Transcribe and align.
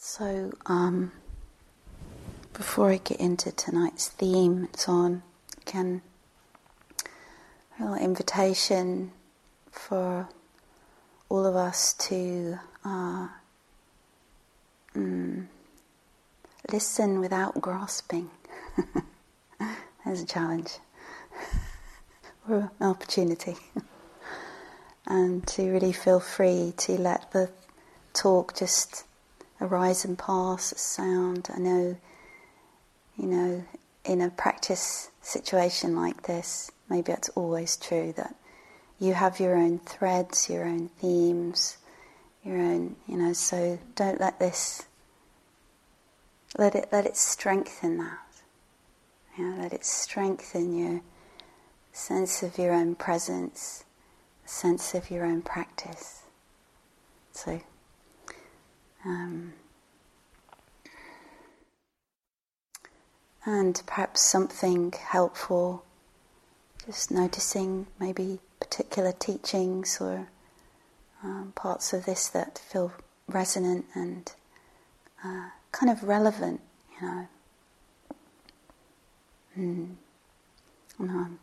So, 0.00 0.52
um, 0.66 1.10
before 2.52 2.92
I 2.92 2.98
get 2.98 3.18
into 3.18 3.50
tonight's 3.50 4.06
theme 4.06 4.58
and 4.58 4.76
so 4.76 4.92
on, 4.92 5.22
can 5.64 6.02
a 7.78 7.82
little 7.82 7.96
invitation 7.96 9.10
for 9.72 10.28
all 11.28 11.44
of 11.44 11.56
us 11.56 11.94
to 11.94 12.60
uh, 12.84 13.26
mm, 14.94 15.48
listen 16.70 17.18
without 17.18 17.60
grasping. 17.60 18.30
There's 20.04 20.22
a 20.22 20.26
challenge 20.26 20.78
or 22.48 22.70
an 22.78 22.86
opportunity. 22.86 23.56
and 25.06 25.44
to 25.48 25.68
really 25.72 25.92
feel 25.92 26.20
free 26.20 26.72
to 26.76 26.92
let 26.92 27.32
the 27.32 27.50
talk 28.12 28.56
just 28.56 29.02
arise 29.60 30.04
and 30.04 30.18
pass 30.18 30.72
as 30.72 30.80
sound. 30.80 31.48
I 31.54 31.58
know, 31.58 31.96
you 33.16 33.26
know, 33.26 33.64
in 34.04 34.20
a 34.20 34.30
practice 34.30 35.10
situation 35.20 35.94
like 35.94 36.22
this, 36.22 36.70
maybe 36.88 37.12
it's 37.12 37.28
always 37.30 37.76
true 37.76 38.12
that 38.16 38.34
you 38.98 39.14
have 39.14 39.38
your 39.38 39.56
own 39.56 39.78
threads, 39.78 40.48
your 40.48 40.64
own 40.64 40.88
themes, 41.00 41.78
your 42.44 42.58
own, 42.58 42.96
you 43.06 43.16
know, 43.16 43.32
so 43.32 43.78
don't 43.94 44.20
let 44.20 44.38
this, 44.38 44.86
let 46.56 46.74
it, 46.74 46.88
let 46.90 47.06
it 47.06 47.16
strengthen 47.16 47.98
that. 47.98 48.18
You 49.36 49.44
know, 49.44 49.62
let 49.62 49.72
it 49.72 49.84
strengthen 49.84 50.76
your 50.76 51.00
sense 51.92 52.42
of 52.42 52.58
your 52.58 52.72
own 52.72 52.94
presence, 52.94 53.84
sense 54.44 54.94
of 54.94 55.10
your 55.10 55.24
own 55.24 55.42
practice. 55.42 56.22
So, 57.32 57.60
um, 59.04 59.52
and 63.46 63.82
perhaps 63.86 64.20
something 64.20 64.92
helpful, 64.92 65.84
just 66.84 67.10
noticing 67.10 67.86
maybe 67.98 68.40
particular 68.60 69.12
teachings 69.12 69.98
or 70.00 70.28
um, 71.22 71.52
parts 71.54 71.92
of 71.92 72.04
this 72.04 72.28
that 72.28 72.58
feel 72.58 72.92
resonant 73.26 73.84
and 73.94 74.32
uh, 75.24 75.48
kind 75.72 75.90
of 75.90 76.02
relevant, 76.04 76.60
you 77.00 77.06
know. 77.06 77.28
Mm. 79.58 79.94
Um, 81.00 81.38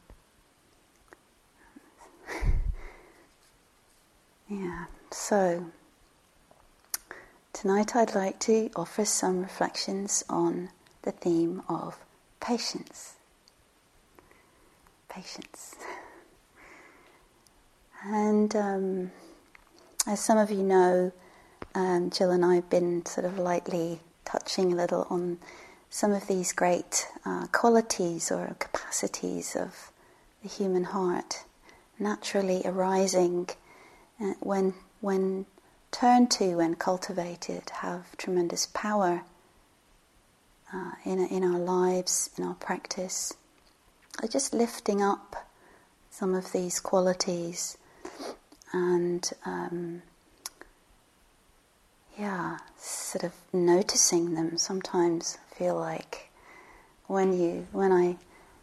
yeah, 4.50 4.86
so 5.12 5.66
tonight 7.56 7.95
I'd 7.95 8.14
like 8.14 8.38
to 8.39 8.70
offer 8.75 9.06
some 9.06 9.42
reflections 9.42 10.25
on 10.30 10.70
the 11.03 11.14
theme 11.14 11.62
of 11.70 11.97
patience. 12.42 13.14
Patience. 15.08 15.75
And 18.03 18.53
um, 18.58 19.12
as 20.06 20.20
some 20.20 20.38
of 20.38 20.52
you 20.52 20.64
know, 20.64 21.14
um, 21.73 22.09
Jill 22.09 22.31
and 22.31 22.44
I 22.44 22.56
have 22.56 22.70
been 22.70 23.06
sort 23.06 23.25
of 23.25 23.39
lightly 23.39 24.02
touching 24.25 24.73
a 24.73 24.75
little 24.75 25.08
on 25.09 25.38
some 25.90 26.12
of 26.12 26.28
these 26.28 26.52
great 26.52 27.08
uh, 27.25 27.47
qualities 27.53 28.34
or 28.34 28.53
capacities 28.59 29.56
of 29.56 29.94
the 30.44 30.50
human 30.50 30.84
heart 30.84 31.45
naturally 32.00 32.62
arising 32.66 33.47
uh, 34.19 34.34
when, 34.42 34.73
when 35.00 35.45
turned 35.96 36.30
to 36.30 36.60
and 36.60 36.78
cultivated, 36.78 37.70
have 37.82 38.18
tremendous 38.18 38.66
power 38.66 39.24
uh, 40.74 40.92
in, 41.06 41.26
in 41.28 41.42
our 41.42 41.58
lives, 41.58 42.30
in 42.38 42.44
our 42.44 42.56
practice. 42.56 43.34
Just 44.30 44.54
lifting 44.54 45.02
up 45.02 45.47
some 46.09 46.34
of 46.34 46.52
these 46.52 46.81
qualities 46.81 47.78
and 48.74 49.31
um, 49.46 50.02
yeah, 52.19 52.58
sort 52.78 53.24
of 53.24 53.31
noticing 53.53 54.36
them. 54.36 54.58
Sometimes 54.58 55.38
feel 55.58 55.75
like 55.75 56.30
when 57.08 57.31
you 57.31 57.68
when 57.72 57.94
I 57.94 58.18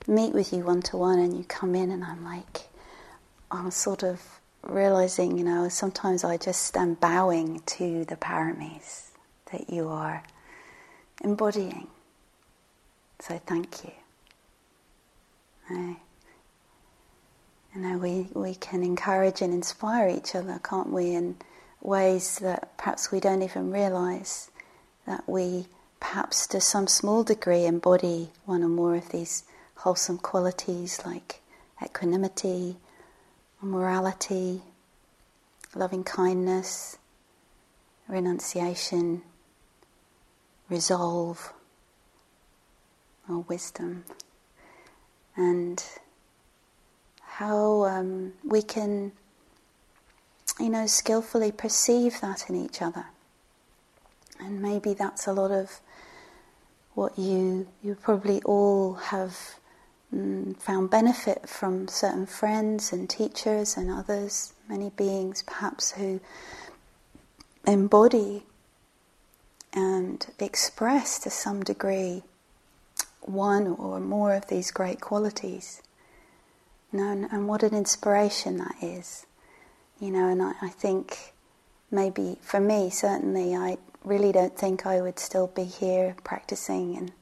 meet 0.06 0.34
with 0.34 0.52
you 0.52 0.64
one 0.64 0.82
to 0.82 0.98
one 0.98 1.18
and 1.18 1.34
you 1.34 1.44
come 1.44 1.74
in 1.74 1.90
and 1.90 2.04
I'm 2.04 2.24
like 2.24 2.68
I'm 3.50 3.70
sort 3.70 4.02
of 4.02 4.20
realizing, 4.62 5.36
you 5.38 5.44
know, 5.44 5.68
sometimes 5.68 6.24
I 6.24 6.36
just 6.36 6.76
am 6.76 6.94
bowing 6.94 7.60
to 7.66 8.04
the 8.04 8.16
paramis 8.16 9.10
that 9.50 9.70
you 9.70 9.88
are 9.88 10.22
embodying. 11.22 11.88
So 13.20 13.40
thank 13.46 13.84
you. 13.84 13.92
You 17.74 17.80
know, 17.80 17.96
we, 17.96 18.28
we 18.34 18.54
can 18.54 18.82
encourage 18.82 19.40
and 19.40 19.54
inspire 19.54 20.08
each 20.08 20.34
other, 20.34 20.60
can't 20.62 20.90
we, 20.90 21.14
in 21.14 21.36
ways 21.80 22.38
that 22.40 22.76
perhaps 22.76 23.10
we 23.10 23.18
don't 23.20 23.42
even 23.42 23.72
realize 23.72 24.50
that 25.06 25.26
we 25.26 25.66
perhaps 25.98 26.46
to 26.48 26.60
some 26.60 26.86
small 26.86 27.24
degree 27.24 27.64
embody 27.64 28.30
one 28.44 28.62
or 28.62 28.68
more 28.68 28.96
of 28.96 29.08
these 29.10 29.44
wholesome 29.76 30.18
qualities 30.18 31.00
like 31.06 31.40
equanimity, 31.82 32.76
morality, 33.62 34.62
loving 35.74 36.04
kindness, 36.04 36.98
renunciation, 38.08 39.22
resolve, 40.68 41.52
or 43.28 43.38
wisdom. 43.38 44.04
And 45.36 45.82
how 47.20 47.84
um, 47.84 48.34
we 48.44 48.62
can, 48.62 49.12
you 50.60 50.68
know, 50.68 50.86
skillfully 50.86 51.52
perceive 51.52 52.20
that 52.20 52.50
in 52.50 52.56
each 52.56 52.82
other. 52.82 53.06
And 54.38 54.60
maybe 54.60 54.92
that's 54.92 55.26
a 55.26 55.32
lot 55.32 55.50
of 55.50 55.80
what 56.94 57.18
you 57.18 57.66
you 57.82 57.94
probably 57.94 58.42
all 58.42 58.94
have 58.94 59.54
Mm, 60.14 60.58
found 60.58 60.90
benefit 60.90 61.48
from 61.48 61.88
certain 61.88 62.26
friends 62.26 62.92
and 62.92 63.08
teachers 63.08 63.78
and 63.78 63.90
others, 63.90 64.52
many 64.68 64.90
beings 64.90 65.42
perhaps 65.42 65.92
who 65.92 66.20
embody 67.66 68.42
and 69.72 70.26
express 70.38 71.18
to 71.20 71.30
some 71.30 71.62
degree 71.62 72.22
one 73.22 73.66
or 73.66 74.00
more 74.00 74.34
of 74.34 74.48
these 74.48 74.70
great 74.70 75.00
qualities. 75.00 75.80
And, 76.92 77.26
and 77.32 77.48
what 77.48 77.62
an 77.62 77.74
inspiration 77.74 78.58
that 78.58 78.74
is. 78.82 79.24
You 79.98 80.10
know, 80.10 80.28
and 80.28 80.42
I, 80.42 80.52
I 80.60 80.68
think 80.68 81.32
maybe 81.90 82.36
for 82.42 82.60
me, 82.60 82.90
certainly, 82.90 83.56
I 83.56 83.78
really 84.04 84.32
don't 84.32 84.58
think 84.58 84.84
I 84.84 85.00
would 85.00 85.18
still 85.18 85.46
be 85.46 85.64
here 85.64 86.16
practicing 86.22 86.96
and 86.96 87.12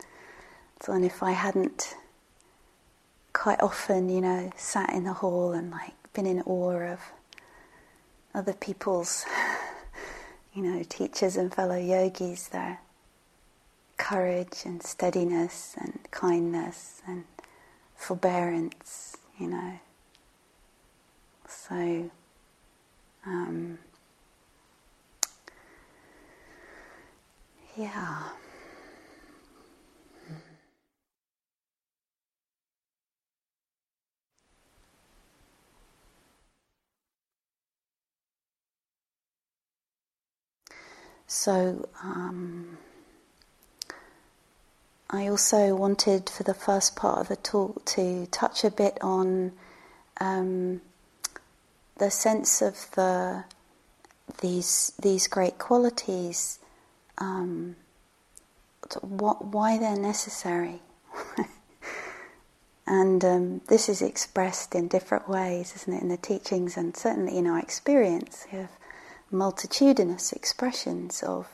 so 0.80 0.94
and 0.94 1.04
if 1.04 1.22
I 1.22 1.32
hadn't 1.32 1.94
quite 3.32 3.60
often, 3.60 4.08
you 4.08 4.20
know, 4.20 4.50
sat 4.56 4.90
in 4.92 5.04
the 5.04 5.12
hall 5.12 5.52
and 5.52 5.70
like 5.70 5.92
been 6.12 6.26
in 6.26 6.42
awe 6.42 6.92
of 6.92 7.00
other 8.34 8.52
people's, 8.52 9.24
you 10.54 10.62
know, 10.62 10.82
teachers 10.88 11.36
and 11.36 11.54
fellow 11.54 11.76
yogis, 11.76 12.48
their 12.48 12.80
courage 13.96 14.62
and 14.64 14.82
steadiness 14.82 15.76
and 15.78 15.98
kindness 16.10 17.02
and 17.06 17.24
forbearance, 17.96 19.16
you 19.38 19.46
know. 19.48 19.78
So, 21.48 22.10
um, 23.26 23.78
yeah. 27.76 28.19
So, 41.32 41.88
um, 42.02 42.76
I 45.08 45.28
also 45.28 45.76
wanted 45.76 46.28
for 46.28 46.42
the 46.42 46.54
first 46.54 46.96
part 46.96 47.20
of 47.20 47.28
the 47.28 47.36
talk 47.36 47.84
to 47.84 48.26
touch 48.32 48.64
a 48.64 48.70
bit 48.70 48.98
on 49.00 49.52
um, 50.20 50.80
the 51.98 52.10
sense 52.10 52.60
of 52.60 52.90
the 52.96 53.44
these 54.40 54.92
these 55.00 55.28
great 55.28 55.56
qualities, 55.56 56.58
um, 57.18 57.76
what, 59.00 59.44
why 59.44 59.78
they're 59.78 59.96
necessary. 59.96 60.82
and 62.88 63.24
um, 63.24 63.60
this 63.68 63.88
is 63.88 64.02
expressed 64.02 64.74
in 64.74 64.88
different 64.88 65.28
ways, 65.28 65.74
isn't 65.76 65.92
it, 65.92 66.02
in 66.02 66.08
the 66.08 66.16
teachings 66.16 66.76
and 66.76 66.96
certainly 66.96 67.38
in 67.38 67.46
our 67.46 67.60
experience. 67.60 68.46
Have 68.50 68.79
multitudinous 69.30 70.32
expressions 70.32 71.22
of, 71.22 71.48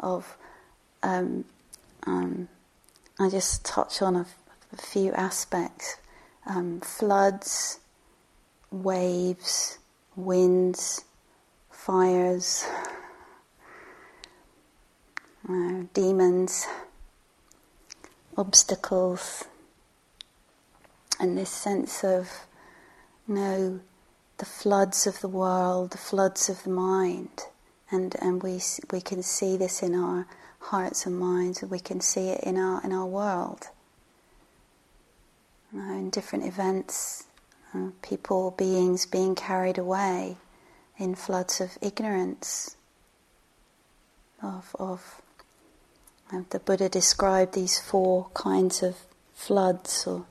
of 0.00 0.36
um, 1.02 1.44
um, 2.06 2.48
I 3.18 3.30
just 3.30 3.64
touch 3.64 4.02
on 4.02 4.16
a, 4.16 4.26
a 4.72 4.76
few 4.76 5.12
aspects. 5.12 5.96
Um, 6.46 6.80
floods, 6.80 7.80
waves, 8.70 9.78
winds, 10.14 11.04
fires, 11.70 12.64
uh, 15.48 15.84
demons, 15.94 16.66
obstacles, 18.36 19.44
and 21.18 21.38
this 21.38 21.50
sense 21.50 22.04
of, 22.04 22.28
know, 23.26 23.80
the 24.38 24.44
floods 24.44 25.06
of 25.06 25.20
the 25.20 25.28
world, 25.28 25.92
the 25.92 25.98
floods 25.98 26.48
of 26.48 26.62
the 26.64 26.70
mind, 26.70 27.44
and 27.90 28.14
and 28.20 28.42
we 28.42 28.60
we 28.92 29.00
can 29.00 29.22
see 29.22 29.56
this 29.56 29.82
in 29.82 29.94
our 29.94 30.26
hearts 30.58 31.06
and 31.06 31.18
minds, 31.18 31.62
we 31.62 31.78
can 31.78 32.00
see 32.00 32.28
it 32.28 32.42
in 32.44 32.56
our 32.58 32.82
in 32.84 32.92
our 32.92 33.06
world. 33.06 33.68
In 35.72 36.10
different 36.10 36.46
events, 36.46 37.24
uh, 37.74 37.88
people, 38.00 38.52
beings 38.56 39.04
being 39.04 39.34
carried 39.34 39.78
away 39.78 40.36
in 40.96 41.14
floods 41.14 41.60
of 41.60 41.78
ignorance, 41.80 42.76
of 44.42 44.74
of. 44.78 45.22
the 46.50 46.58
Buddha 46.58 46.88
described 46.88 47.54
these 47.54 47.78
four 47.78 48.28
kinds 48.34 48.82
of 48.82 48.96
floods 49.34 50.06
or 50.06 50.26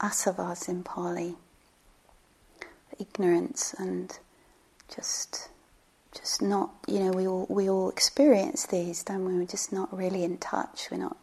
asavas 0.00 0.68
in 0.68 0.82
Pali 0.82 1.36
ignorance 2.98 3.74
and 3.78 4.18
just 4.94 5.48
just 6.12 6.40
not 6.40 6.70
you 6.86 7.00
know 7.00 7.10
we 7.10 7.26
all 7.26 7.46
we 7.48 7.68
all 7.68 7.90
experience 7.90 8.66
these 8.66 9.02
don't 9.02 9.24
we? 9.24 9.34
We're 9.34 9.46
just 9.46 9.72
not 9.72 9.96
really 9.96 10.24
in 10.24 10.38
touch. 10.38 10.88
We're 10.90 10.98
not 10.98 11.16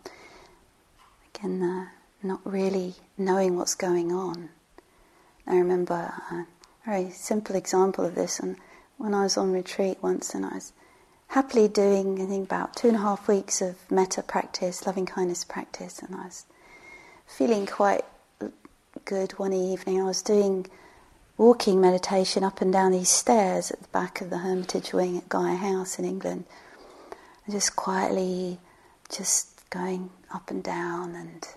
again 1.33 1.61
uh, 1.63 1.85
not 2.23 2.41
really 2.43 2.95
knowing 3.17 3.57
what's 3.57 3.75
going 3.75 4.11
on. 4.11 4.49
I 5.47 5.55
remember 5.55 5.93
a 5.93 6.45
very 6.85 7.09
simple 7.09 7.55
example 7.55 8.05
of 8.05 8.15
this. 8.15 8.39
And 8.39 8.57
when 8.97 9.13
I 9.13 9.23
was 9.23 9.37
on 9.37 9.51
retreat 9.51 9.97
once 10.01 10.35
and 10.35 10.45
I 10.45 10.55
was 10.55 10.73
happily 11.29 11.67
doing 11.67 12.21
I 12.21 12.25
think 12.25 12.45
about 12.45 12.75
two 12.75 12.89
and 12.89 12.97
a 12.97 13.01
half 13.01 13.27
weeks 13.27 13.61
of 13.61 13.75
metta 13.89 14.21
practice 14.21 14.85
loving 14.85 15.05
kindness 15.05 15.43
practice 15.43 15.99
and 15.99 16.15
I 16.15 16.25
was 16.25 16.45
feeling 17.25 17.65
quite 17.65 18.03
good 19.05 19.31
one 19.39 19.53
evening. 19.53 20.01
I 20.01 20.03
was 20.03 20.21
doing 20.21 20.67
walking 21.41 21.81
meditation 21.81 22.43
up 22.43 22.61
and 22.61 22.71
down 22.71 22.91
these 22.91 23.09
stairs 23.09 23.71
at 23.71 23.81
the 23.81 23.87
back 23.87 24.21
of 24.21 24.29
the 24.29 24.37
Hermitage 24.37 24.93
Wing 24.93 25.17
at 25.17 25.27
Gaia 25.27 25.55
House 25.55 25.97
in 25.97 26.05
England. 26.05 26.45
And 27.45 27.55
just 27.55 27.75
quietly, 27.75 28.59
just 29.09 29.67
going 29.71 30.11
up 30.31 30.51
and 30.51 30.63
down 30.63 31.15
and, 31.15 31.47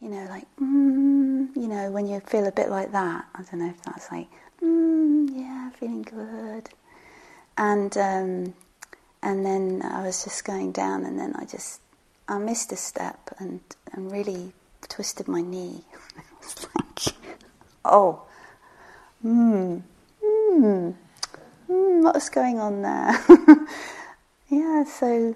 you 0.00 0.08
know, 0.08 0.26
like, 0.28 0.46
mm, 0.60 1.54
you 1.54 1.68
know, 1.68 1.92
when 1.92 2.08
you 2.08 2.18
feel 2.18 2.44
a 2.44 2.50
bit 2.50 2.70
like 2.70 2.90
that. 2.90 3.26
I 3.36 3.42
don't 3.42 3.60
know 3.60 3.70
if 3.70 3.80
that's 3.84 4.10
like, 4.10 4.26
mm, 4.60 5.30
yeah, 5.32 5.70
feeling 5.70 6.02
good. 6.02 6.70
And, 7.56 7.96
um, 7.96 8.54
and 9.22 9.46
then 9.46 9.82
I 9.84 10.02
was 10.02 10.24
just 10.24 10.44
going 10.44 10.72
down 10.72 11.04
and 11.04 11.16
then 11.16 11.36
I 11.36 11.44
just, 11.44 11.80
I 12.26 12.38
missed 12.38 12.72
a 12.72 12.76
step 12.76 13.30
and, 13.38 13.60
and 13.92 14.10
really 14.10 14.54
twisted 14.88 15.28
my 15.28 15.40
knee. 15.40 15.84
oh, 17.84 18.22
hmm, 19.22 19.78
hmm, 20.22 20.90
hmm, 21.66 22.02
what's 22.02 22.28
going 22.28 22.58
on 22.58 22.82
there? 22.82 23.12
yeah, 24.48 24.84
so 24.84 25.34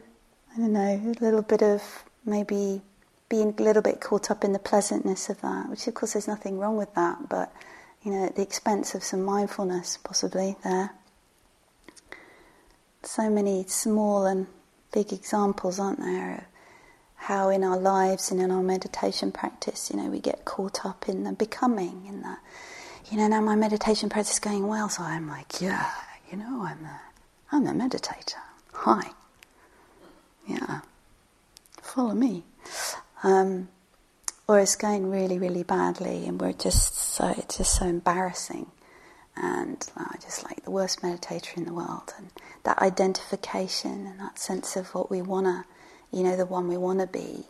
I 0.54 0.56
don't 0.56 0.72
know, 0.72 1.14
a 1.18 1.24
little 1.24 1.42
bit 1.42 1.62
of 1.62 1.82
maybe 2.24 2.82
being 3.28 3.54
a 3.58 3.62
little 3.62 3.82
bit 3.82 4.00
caught 4.00 4.30
up 4.30 4.44
in 4.44 4.52
the 4.52 4.58
pleasantness 4.58 5.28
of 5.28 5.40
that, 5.40 5.68
which 5.68 5.86
of 5.86 5.94
course 5.94 6.12
there's 6.12 6.28
nothing 6.28 6.58
wrong 6.58 6.76
with 6.76 6.94
that, 6.94 7.28
but 7.28 7.52
you 8.02 8.12
know, 8.12 8.26
at 8.26 8.36
the 8.36 8.42
expense 8.42 8.94
of 8.94 9.02
some 9.02 9.22
mindfulness 9.22 9.98
possibly 10.02 10.56
there. 10.62 10.90
So 13.02 13.28
many 13.28 13.64
small 13.66 14.26
and 14.26 14.46
big 14.92 15.12
examples, 15.12 15.80
aren't 15.80 16.00
there, 16.00 16.46
how 17.16 17.48
in 17.48 17.64
our 17.64 17.78
lives 17.78 18.30
and 18.30 18.40
in 18.40 18.50
our 18.50 18.62
meditation 18.62 19.32
practice, 19.32 19.90
you 19.90 19.96
know, 19.96 20.08
we 20.08 20.20
get 20.20 20.44
caught 20.44 20.84
up 20.84 21.08
in 21.08 21.24
the 21.24 21.32
becoming, 21.32 22.04
in 22.06 22.22
the, 22.22 22.36
you 23.10 23.16
know, 23.16 23.26
now 23.28 23.40
my 23.40 23.56
meditation 23.56 24.08
practice 24.08 24.34
is 24.34 24.38
going 24.40 24.66
well, 24.66 24.88
so 24.88 25.02
I'm 25.02 25.28
like, 25.28 25.60
yeah, 25.60 25.90
you 26.30 26.36
know, 26.36 26.62
I'm 26.62 26.84
a, 26.84 27.00
I'm 27.52 27.66
a 27.66 27.72
meditator. 27.72 28.34
Hi. 28.72 29.10
Yeah. 30.46 30.80
Follow 31.80 32.14
me. 32.14 32.44
Um, 33.22 33.68
or 34.46 34.60
it's 34.60 34.76
going 34.76 35.10
really, 35.10 35.38
really 35.38 35.62
badly, 35.62 36.26
and 36.26 36.38
we're 36.40 36.52
just 36.52 36.94
so, 36.94 37.32
it's 37.36 37.56
just 37.56 37.76
so 37.76 37.86
embarrassing. 37.86 38.66
And 39.36 39.84
I 39.96 40.02
uh, 40.02 40.18
just 40.22 40.44
like 40.44 40.62
the 40.64 40.70
worst 40.70 41.00
meditator 41.00 41.56
in 41.56 41.64
the 41.64 41.72
world. 41.72 42.12
And 42.16 42.30
that 42.62 42.78
identification 42.78 44.06
and 44.06 44.20
that 44.20 44.38
sense 44.38 44.76
of 44.76 44.94
what 44.94 45.10
we 45.10 45.22
want 45.22 45.46
to 45.46 45.64
you 46.14 46.22
know, 46.22 46.36
the 46.36 46.46
one 46.46 46.68
we 46.68 46.76
want 46.76 47.00
to 47.00 47.06
be. 47.06 47.44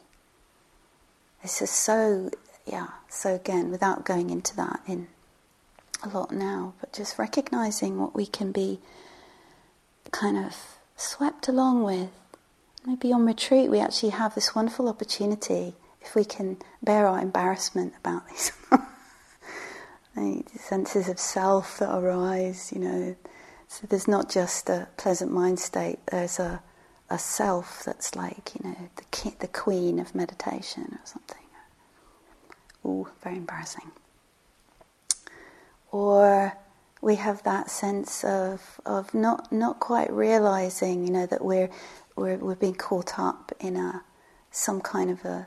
This 1.43 1.61
is 1.61 1.71
so, 1.71 2.31
yeah, 2.65 2.89
so 3.11 3.35
again, 3.35 3.71
without 3.71 4.07
going 4.07 4.31
into 4.31 4.57
that 4.57 4.81
in 4.87 5.09
a 6.03 6.09
lot 6.09 6.33
now, 6.33 6.73
but 6.81 6.93
just 6.93 7.19
recognizing 7.19 8.01
what 8.01 8.15
we 8.15 8.25
can 8.25 8.53
be 8.53 8.81
kind 10.11 10.39
of 10.39 10.57
swept 10.97 11.47
along 11.49 11.83
with. 11.83 12.11
Maybe 12.87 13.13
on 13.13 13.27
retreat 13.27 13.71
we 13.71 13.81
actually 13.81 14.11
have 14.11 14.35
this 14.35 14.55
wonderful 14.55 14.89
opportunity 14.89 15.75
if 16.01 16.15
we 16.15 16.25
can 16.25 16.59
bear 16.83 17.07
our 17.07 17.19
embarrassment 17.19 17.95
about 17.99 18.29
these 18.29 18.53
the 20.17 20.45
senses 20.59 21.09
of 21.09 21.19
self 21.19 21.79
that 21.79 21.95
arise, 21.95 22.73
you 22.73 22.81
know. 22.81 23.17
So 23.69 23.87
there's 23.89 24.07
not 24.09 24.31
just 24.31 24.71
a 24.71 24.89
pleasant 24.97 25.33
mind 25.33 25.59
state, 25.59 25.99
there's 26.07 26.39
a 26.39 26.63
a 27.15 27.19
self 27.19 27.85
that's 27.85 28.17
like, 28.17 28.53
you 28.55 28.69
know, 28.69 28.77
the, 28.97 29.05
ki- 29.13 29.37
the 29.39 29.49
queen 29.49 30.01
of 30.01 30.15
meditation 30.15 30.89
or 30.91 31.01
something. 31.05 31.39
Ooh, 32.85 33.09
very 33.23 33.37
embarrassing. 33.37 33.93
Or 35.91 36.53
we 37.01 37.15
have 37.15 37.43
that 37.45 37.71
sense 37.71 38.25
of, 38.25 38.81
of 38.85 39.15
not, 39.15 39.51
not 39.53 39.81
quite 39.81 40.13
realizing, 40.13 41.07
you 41.07 41.13
know, 41.13 41.27
that 41.27 41.45
we're, 41.45 41.71
we're, 42.17 42.37
we're 42.37 42.57
being 42.57 42.75
caught 42.75 43.19
up 43.19 43.53
in 43.61 43.77
a, 43.77 44.03
some 44.51 44.81
kind 44.81 45.11
of 45.11 45.25
a, 45.25 45.47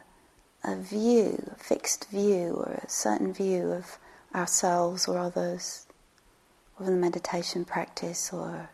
a 0.63 0.75
view, 0.77 1.51
a 1.53 1.59
fixed 1.59 2.09
view, 2.09 2.53
or 2.53 2.79
a 2.83 2.89
certain 2.89 3.33
view 3.33 3.71
of 3.71 3.99
ourselves 4.33 5.07
or 5.07 5.19
others, 5.19 5.85
or 6.79 6.85
the 6.87 6.91
meditation 6.93 7.65
practice, 7.65 8.31
or 8.31 8.69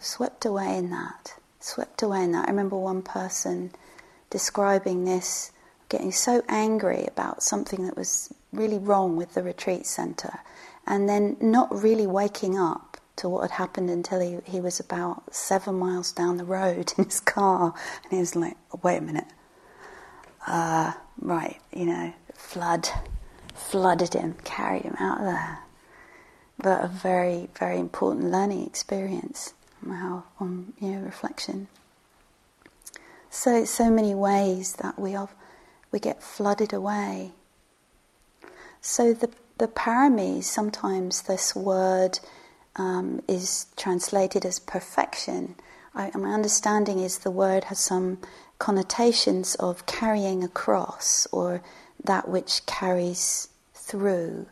swept 0.00 0.44
away 0.44 0.76
in 0.76 0.90
that, 0.90 1.34
swept 1.60 2.02
away 2.02 2.22
in 2.24 2.32
that. 2.32 2.46
I 2.46 2.50
remember 2.50 2.76
one 2.76 3.02
person 3.02 3.72
describing 4.30 5.04
this, 5.04 5.52
getting 5.88 6.12
so 6.12 6.42
angry 6.48 7.06
about 7.06 7.42
something 7.42 7.84
that 7.86 7.96
was 7.96 8.32
really 8.52 8.78
wrong 8.78 9.16
with 9.16 9.34
the 9.34 9.42
retreat 9.42 9.86
center, 9.86 10.40
and 10.86 11.08
then 11.08 11.36
not 11.40 11.82
really 11.82 12.06
waking 12.06 12.58
up 12.58 12.96
to 13.16 13.28
what 13.28 13.42
had 13.42 13.50
happened 13.52 13.90
until 13.90 14.20
he, 14.20 14.38
he 14.44 14.60
was 14.60 14.78
about 14.78 15.34
seven 15.34 15.74
miles 15.74 16.12
down 16.12 16.36
the 16.36 16.44
road 16.44 16.92
in 16.98 17.04
his 17.04 17.20
car, 17.20 17.74
and 18.04 18.12
he 18.12 18.18
was 18.18 18.36
like, 18.36 18.56
oh, 18.72 18.80
"Wait 18.82 18.98
a 18.98 19.00
minute, 19.00 19.26
uh, 20.46 20.92
right, 21.20 21.60
you 21.72 21.86
know, 21.86 22.12
flood." 22.34 22.88
Flooded 23.54 24.14
him, 24.14 24.36
carried 24.44 24.82
him 24.82 24.94
out 25.00 25.18
of 25.18 25.24
there. 25.24 25.58
But 26.58 26.84
a 26.84 26.86
very, 26.86 27.48
very 27.58 27.78
important 27.78 28.30
learning 28.30 28.64
experience 28.64 29.52
how 29.86 30.24
on 30.40 30.72
you 30.80 30.92
know, 30.92 31.00
reflection. 31.00 31.68
So 33.30 33.64
so 33.64 33.90
many 33.90 34.14
ways 34.14 34.74
that 34.74 34.98
we 34.98 35.12
have, 35.12 35.34
we 35.92 35.98
get 36.00 36.22
flooded 36.22 36.72
away. 36.72 37.32
So 38.80 39.12
the 39.12 39.30
the 39.58 39.68
paramis 39.68 40.44
sometimes 40.44 41.22
this 41.22 41.54
word 41.54 42.20
um, 42.76 43.22
is 43.28 43.66
translated 43.76 44.44
as 44.44 44.58
perfection. 44.58 45.56
I, 45.94 46.16
my 46.16 46.32
understanding 46.32 47.00
is 47.00 47.18
the 47.18 47.30
word 47.30 47.64
has 47.64 47.80
some 47.80 48.18
connotations 48.58 49.56
of 49.56 49.86
carrying 49.86 50.44
across 50.44 51.26
or 51.32 51.62
that 52.02 52.28
which 52.28 52.64
carries 52.66 53.48
through. 53.74 54.46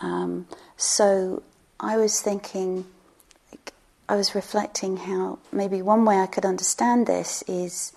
Um, 0.00 0.46
so 0.76 1.42
I 1.80 1.96
was 1.96 2.20
thinking 2.20 2.84
I 4.08 4.16
was 4.16 4.34
reflecting 4.34 4.96
how 4.96 5.38
maybe 5.52 5.82
one 5.82 6.04
way 6.04 6.18
I 6.18 6.26
could 6.26 6.44
understand 6.46 7.06
this 7.06 7.42
is 7.46 7.92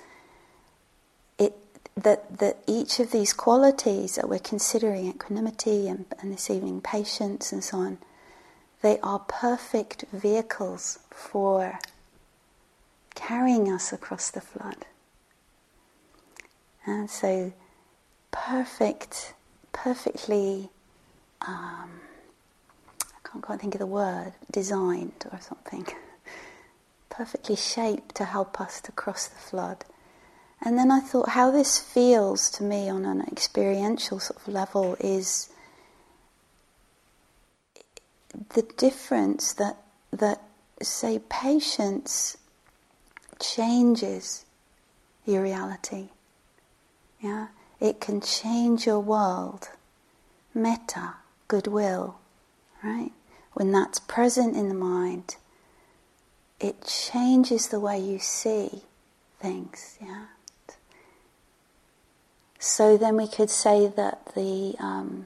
it 1.38 1.56
that 1.96 2.40
that 2.40 2.58
each 2.68 3.00
of 3.00 3.12
these 3.12 3.34
qualities 3.34 4.16
that 4.16 4.28
we're 4.28 4.40
considering 4.40 5.08
equanimity 5.08 5.88
and, 5.88 6.06
and 6.20 6.34
this 6.34 6.50
evening 6.50 6.82
patience 6.82 7.52
and 7.52 7.64
so 7.64 7.78
on 7.78 7.98
they 8.82 9.00
are 9.02 9.20
perfect 9.20 10.06
vehicles 10.12 11.00
for 11.12 11.80
carrying 13.16 13.72
us 13.72 13.94
across 13.94 14.32
the 14.32 14.42
flood. 14.42 14.86
And 16.86 17.10
so, 17.10 17.54
perfect, 18.32 19.34
perfectly, 19.72 20.70
um, 21.48 22.02
can't 23.32 23.44
quite 23.44 23.62
think 23.62 23.76
of 23.76 23.80
the 23.80 23.86
word, 23.86 24.34
designed 24.52 25.26
or 25.32 25.40
something, 25.40 25.88
perfectly 27.10 27.56
shaped 27.56 28.16
to 28.16 28.26
help 28.26 28.60
us 28.60 28.82
to 28.82 28.92
cross 28.92 29.28
the 29.28 29.40
flood. 29.40 29.86
And 30.62 30.78
then 30.78 30.92
I 30.92 31.00
thought 31.00 31.30
how 31.30 31.50
this 31.50 31.80
feels 31.80 32.50
to 32.52 32.64
me 32.64 32.90
on 32.90 33.06
an 33.06 33.22
experiential 33.22 34.20
sort 34.20 34.40
of 34.42 34.48
level 34.48 34.96
is 35.00 35.50
the 38.54 38.62
difference 38.78 39.54
that 39.54 39.78
that 40.12 40.42
say 40.82 41.20
patience 41.30 42.38
changes 43.40 44.46
your 45.26 45.42
reality. 45.42 46.10
Yeah, 47.22 47.48
it 47.80 48.02
can 48.02 48.22
change 48.22 48.86
your 48.86 49.00
world. 49.00 49.70
Metta, 50.54 51.16
goodwill, 51.48 52.20
right? 52.84 53.12
When 53.54 53.72
that's 53.72 54.00
present 54.00 54.56
in 54.56 54.70
the 54.70 54.76
mind, 54.76 55.36
it 56.60 56.86
changes 56.86 57.68
the 57.68 57.80
way 57.80 58.00
you 58.00 58.20
see 58.20 58.84
things. 59.40 59.98
Yeah. 60.02 60.26
So 62.60 62.96
then 62.96 63.18
we 63.18 63.28
could 63.28 63.50
say 63.50 63.88
that 63.88 64.34
the 64.36 64.76
um, 64.80 65.26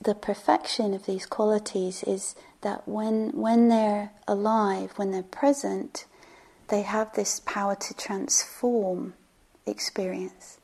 the 0.00 0.14
perfection 0.14 0.94
of 0.94 1.06
these 1.06 1.26
qualities 1.26 2.02
is 2.04 2.34
that 2.62 2.86
when 2.86 3.32
when 3.32 3.68
they're 3.68 4.12
alive, 4.28 4.92
when 4.96 5.10
they're 5.10 5.22
present, 5.22 6.04
they 6.68 6.82
have 6.82 7.12
this 7.14 7.40
power 7.40 7.74
to 7.74 7.94
transform 7.94 9.14
experience, 9.66 10.58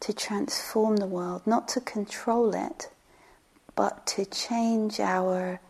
to 0.00 0.12
transform 0.12 0.96
the 0.96 1.06
world, 1.06 1.42
not 1.46 1.68
to 1.68 1.80
control 1.80 2.54
it, 2.54 2.90
but 3.76 4.06
to 4.08 4.24
change 4.24 4.98
our 4.98 5.60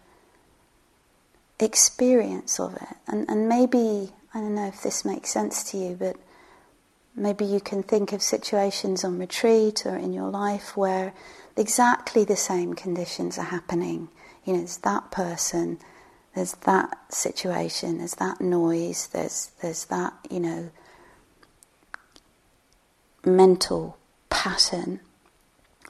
experience 1.61 2.59
of 2.59 2.75
it. 2.77 2.97
And 3.07 3.29
and 3.29 3.49
maybe 3.49 4.13
I 4.33 4.41
don't 4.41 4.55
know 4.55 4.69
if 4.69 4.83
this 4.83 5.05
makes 5.05 5.31
sense 5.31 5.63
to 5.71 5.77
you, 5.77 5.97
but 5.99 6.17
Maybe 7.19 7.47
you 7.47 7.61
can 7.61 7.83
think 7.83 8.13
of 8.13 8.21
situations 8.21 9.03
on 9.03 9.19
retreat 9.19 9.87
or 9.87 9.97
in 9.97 10.13
your 10.13 10.29
life 10.29 10.77
where 10.77 11.15
exactly 11.57 12.25
the 12.25 12.37
same 12.37 12.75
conditions 12.75 13.39
are 13.39 13.47
happening. 13.47 14.09
You 14.45 14.53
know, 14.53 14.59
there's 14.59 14.77
that 14.79 15.11
person, 15.11 15.79
there's 16.35 16.53
that 16.53 16.99
situation, 17.09 17.99
there's 17.99 18.17
that 18.17 18.43
noise, 18.43 19.07
there's 19.07 19.51
there's 19.63 19.87
that, 19.87 20.13
you 20.31 20.41
know, 20.41 20.71
mental 23.25 23.97
pattern, 24.29 25.01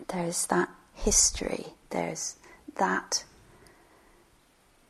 there's 0.06 0.46
that 0.46 0.68
history, 0.94 1.66
there's 1.90 2.36
that 2.76 3.24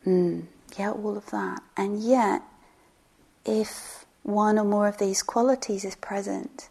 mm, 0.07 0.45
yeah, 0.79 0.91
all 0.91 1.17
of 1.17 1.31
that. 1.31 1.63
And 1.77 2.01
yet 2.03 2.43
if 3.45 4.05
one 4.23 4.59
or 4.59 4.65
more 4.65 4.89
of 4.89 4.99
these 4.99 5.23
qualities 5.23 5.85
is 5.85 5.95
present, 5.97 6.69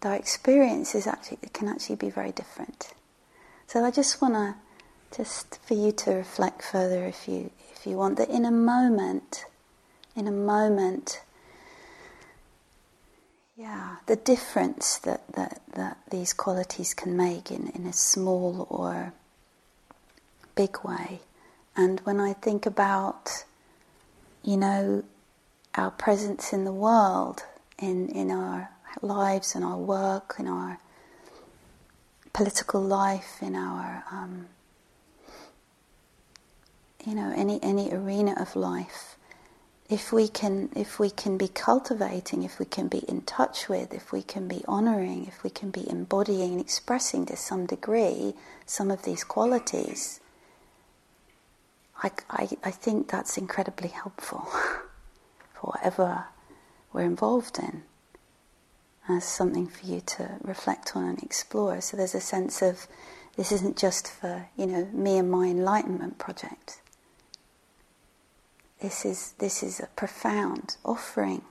their 0.00 0.14
experience 0.14 0.94
is 0.94 1.06
actually 1.06 1.38
can 1.52 1.68
actually 1.68 1.96
be 1.96 2.10
very 2.10 2.32
different. 2.32 2.94
So 3.66 3.84
I 3.84 3.90
just 3.90 4.20
want 4.20 4.34
to 4.34 4.54
just 5.16 5.58
for 5.66 5.74
you 5.74 5.92
to 5.92 6.12
reflect 6.12 6.62
further 6.62 7.04
if 7.04 7.28
you 7.28 7.50
if 7.74 7.86
you 7.86 7.96
want 7.96 8.16
that 8.18 8.28
in 8.30 8.44
a 8.44 8.50
moment 8.50 9.44
in 10.14 10.28
a 10.28 10.32
moment 10.32 11.22
yeah 13.56 13.96
the 14.06 14.16
difference 14.16 14.98
that, 14.98 15.20
that, 15.32 15.60
that 15.74 15.98
these 16.10 16.32
qualities 16.32 16.94
can 16.94 17.16
make 17.16 17.50
in, 17.50 17.68
in 17.74 17.86
a 17.86 17.92
small 17.92 18.66
or 18.70 19.12
big 20.54 20.84
way 20.84 21.20
and 21.76 22.00
when 22.00 22.20
I 22.20 22.32
think 22.32 22.66
about 22.66 23.44
you 24.42 24.56
know 24.56 25.04
our 25.74 25.90
presence 25.90 26.52
in 26.52 26.64
the 26.64 26.72
world, 26.72 27.44
in, 27.78 28.08
in 28.08 28.30
our 28.30 28.70
lives, 29.02 29.54
in 29.54 29.62
our 29.62 29.78
work, 29.78 30.34
in 30.38 30.48
our 30.48 30.78
political 32.32 32.82
life, 32.82 33.38
in 33.40 33.54
our 33.54 34.04
um, 34.10 34.46
you 37.06 37.14
know 37.14 37.32
any 37.36 37.62
any 37.62 37.92
arena 37.92 38.34
of 38.38 38.56
life. 38.56 39.16
If 39.88 40.12
we 40.12 40.28
can 40.28 40.70
if 40.76 41.00
we 41.00 41.10
can 41.10 41.36
be 41.36 41.48
cultivating, 41.48 42.42
if 42.42 42.58
we 42.58 42.66
can 42.66 42.88
be 42.88 42.98
in 42.98 43.22
touch 43.22 43.68
with, 43.68 43.92
if 43.92 44.12
we 44.12 44.22
can 44.22 44.46
be 44.48 44.64
honoring, 44.68 45.26
if 45.26 45.42
we 45.42 45.50
can 45.50 45.70
be 45.70 45.88
embodying 45.88 46.52
and 46.52 46.60
expressing 46.60 47.26
to 47.26 47.36
some 47.36 47.66
degree 47.66 48.34
some 48.66 48.90
of 48.90 49.02
these 49.02 49.24
qualities, 49.24 50.20
I, 52.02 52.10
I, 52.30 52.48
I 52.64 52.70
think 52.70 53.10
that's 53.10 53.36
incredibly 53.36 53.88
helpful. 53.88 54.48
for 55.60 55.72
whatever 55.72 56.24
we're 56.92 57.02
involved 57.02 57.58
in 57.58 57.82
as 59.08 59.24
something 59.24 59.66
for 59.66 59.86
you 59.86 60.00
to 60.00 60.38
reflect 60.42 60.94
on 60.94 61.04
and 61.04 61.22
explore. 61.22 61.80
So 61.80 61.96
there's 61.96 62.14
a 62.14 62.20
sense 62.20 62.62
of 62.62 62.86
this 63.36 63.52
isn't 63.52 63.76
just 63.76 64.10
for, 64.10 64.48
you 64.56 64.66
know, 64.66 64.86
me 64.92 65.18
and 65.18 65.30
my 65.30 65.46
enlightenment 65.46 66.18
project. 66.18 66.80
This 68.80 69.04
is 69.04 69.32
this 69.38 69.62
is 69.62 69.80
a 69.80 69.88
profound 69.94 70.76
offering 70.84 71.42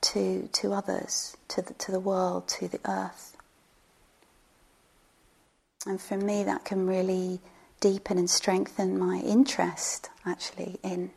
to 0.00 0.48
to 0.52 0.72
others, 0.72 1.36
to 1.48 1.60
the 1.62 1.74
to 1.74 1.92
the 1.92 2.00
world, 2.00 2.48
to 2.48 2.68
the 2.68 2.80
earth. 2.86 3.36
And 5.86 6.00
for 6.00 6.16
me 6.16 6.44
that 6.44 6.64
can 6.64 6.86
really 6.86 7.40
deepen 7.82 8.16
and 8.16 8.30
strengthen 8.30 8.96
my 8.96 9.18
interest 9.18 10.08
actually 10.24 10.78
in 10.82 11.10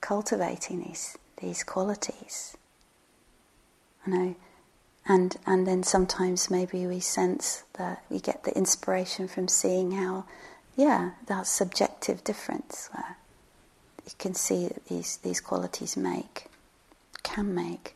cultivating 0.00 0.82
these 0.82 1.18
these 1.40 1.62
qualities. 1.62 2.56
You 4.04 4.12
know, 4.14 4.34
and 5.06 5.36
and 5.46 5.66
then 5.66 5.82
sometimes 5.82 6.50
maybe 6.50 6.86
we 6.86 6.98
sense 6.98 7.64
that 7.74 8.02
we 8.08 8.18
get 8.20 8.44
the 8.44 8.56
inspiration 8.56 9.28
from 9.28 9.48
seeing 9.48 9.92
how, 9.92 10.24
yeah, 10.76 11.10
that 11.26 11.46
subjective 11.46 12.24
difference 12.24 12.88
where 12.92 13.16
you 14.06 14.12
can 14.18 14.34
see 14.34 14.66
that 14.66 14.86
these 14.86 15.18
these 15.18 15.40
qualities 15.40 15.94
make, 15.96 16.46
can 17.22 17.54
make. 17.54 17.94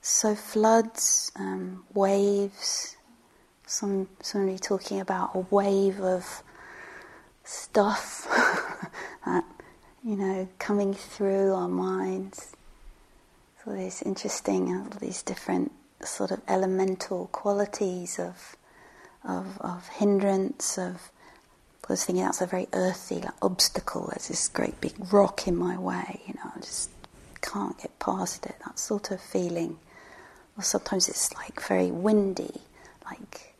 So 0.00 0.34
floods, 0.36 1.32
um, 1.34 1.84
waves. 1.92 2.93
Some 3.66 4.08
somebody 4.20 4.58
talking 4.58 5.00
about 5.00 5.30
a 5.34 5.38
wave 5.50 6.00
of 6.00 6.42
stuff 7.44 8.26
that, 9.26 9.44
you 10.02 10.16
know, 10.16 10.48
coming 10.58 10.94
through 10.94 11.52
our 11.52 11.68
minds. 11.68 12.56
So 13.64 13.72
these 13.72 14.02
interesting, 14.02 14.74
uh, 14.74 14.80
all 14.80 14.98
these 15.00 15.22
different 15.22 15.72
sort 16.02 16.30
of 16.30 16.40
elemental 16.48 17.28
qualities 17.32 18.18
of, 18.18 18.56
of, 19.24 19.58
of 19.60 19.88
hindrance, 19.88 20.78
of, 20.78 21.10
I 21.88 21.92
was 21.92 22.04
thinking 22.04 22.24
that's 22.24 22.40
a 22.40 22.46
very 22.46 22.68
earthy 22.72 23.16
like, 23.16 23.34
obstacle. 23.42 24.08
There's 24.10 24.28
this 24.28 24.48
great 24.48 24.80
big 24.80 24.94
rock 25.12 25.46
in 25.46 25.56
my 25.56 25.78
way, 25.78 26.20
you 26.26 26.34
know, 26.34 26.50
I 26.54 26.60
just 26.60 26.90
can't 27.40 27.78
get 27.78 27.98
past 27.98 28.46
it. 28.46 28.56
That 28.64 28.78
sort 28.78 29.10
of 29.10 29.20
feeling. 29.20 29.78
Or 30.56 30.62
sometimes 30.62 31.08
it's 31.08 31.34
like 31.34 31.66
very 31.66 31.90
windy, 31.90 32.60
like 33.06 33.53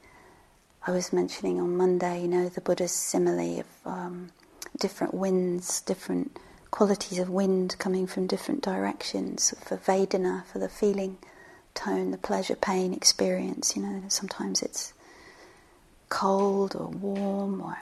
I 0.87 0.91
was 0.91 1.15
mentioning 1.15 1.61
on 1.61 1.77
Monday, 1.79 2.23
you 2.23 2.29
know, 2.29 2.51
the 2.51 2.61
Buddha's 2.61 2.93
simile 2.93 3.61
of 3.61 3.67
um, 3.87 4.33
different 4.79 5.15
winds, 5.15 5.81
different 5.81 6.39
qualities 6.71 7.19
of 7.19 7.31
wind 7.31 7.77
coming 7.79 8.07
from 8.07 8.27
different 8.27 8.63
directions 8.63 9.55
for 9.65 9.79
Vedana, 9.79 10.45
for 10.45 10.59
the 10.59 10.69
feeling 10.69 11.17
tone, 11.73 12.11
the 12.11 12.19
pleasure 12.19 12.57
pain 12.57 12.93
experience. 12.93 13.75
You 13.75 13.83
know, 13.83 14.03
sometimes 14.09 14.61
it's 14.61 14.93
cold 16.11 16.77
or 16.77 16.89
warm, 16.89 17.63
or 17.63 17.79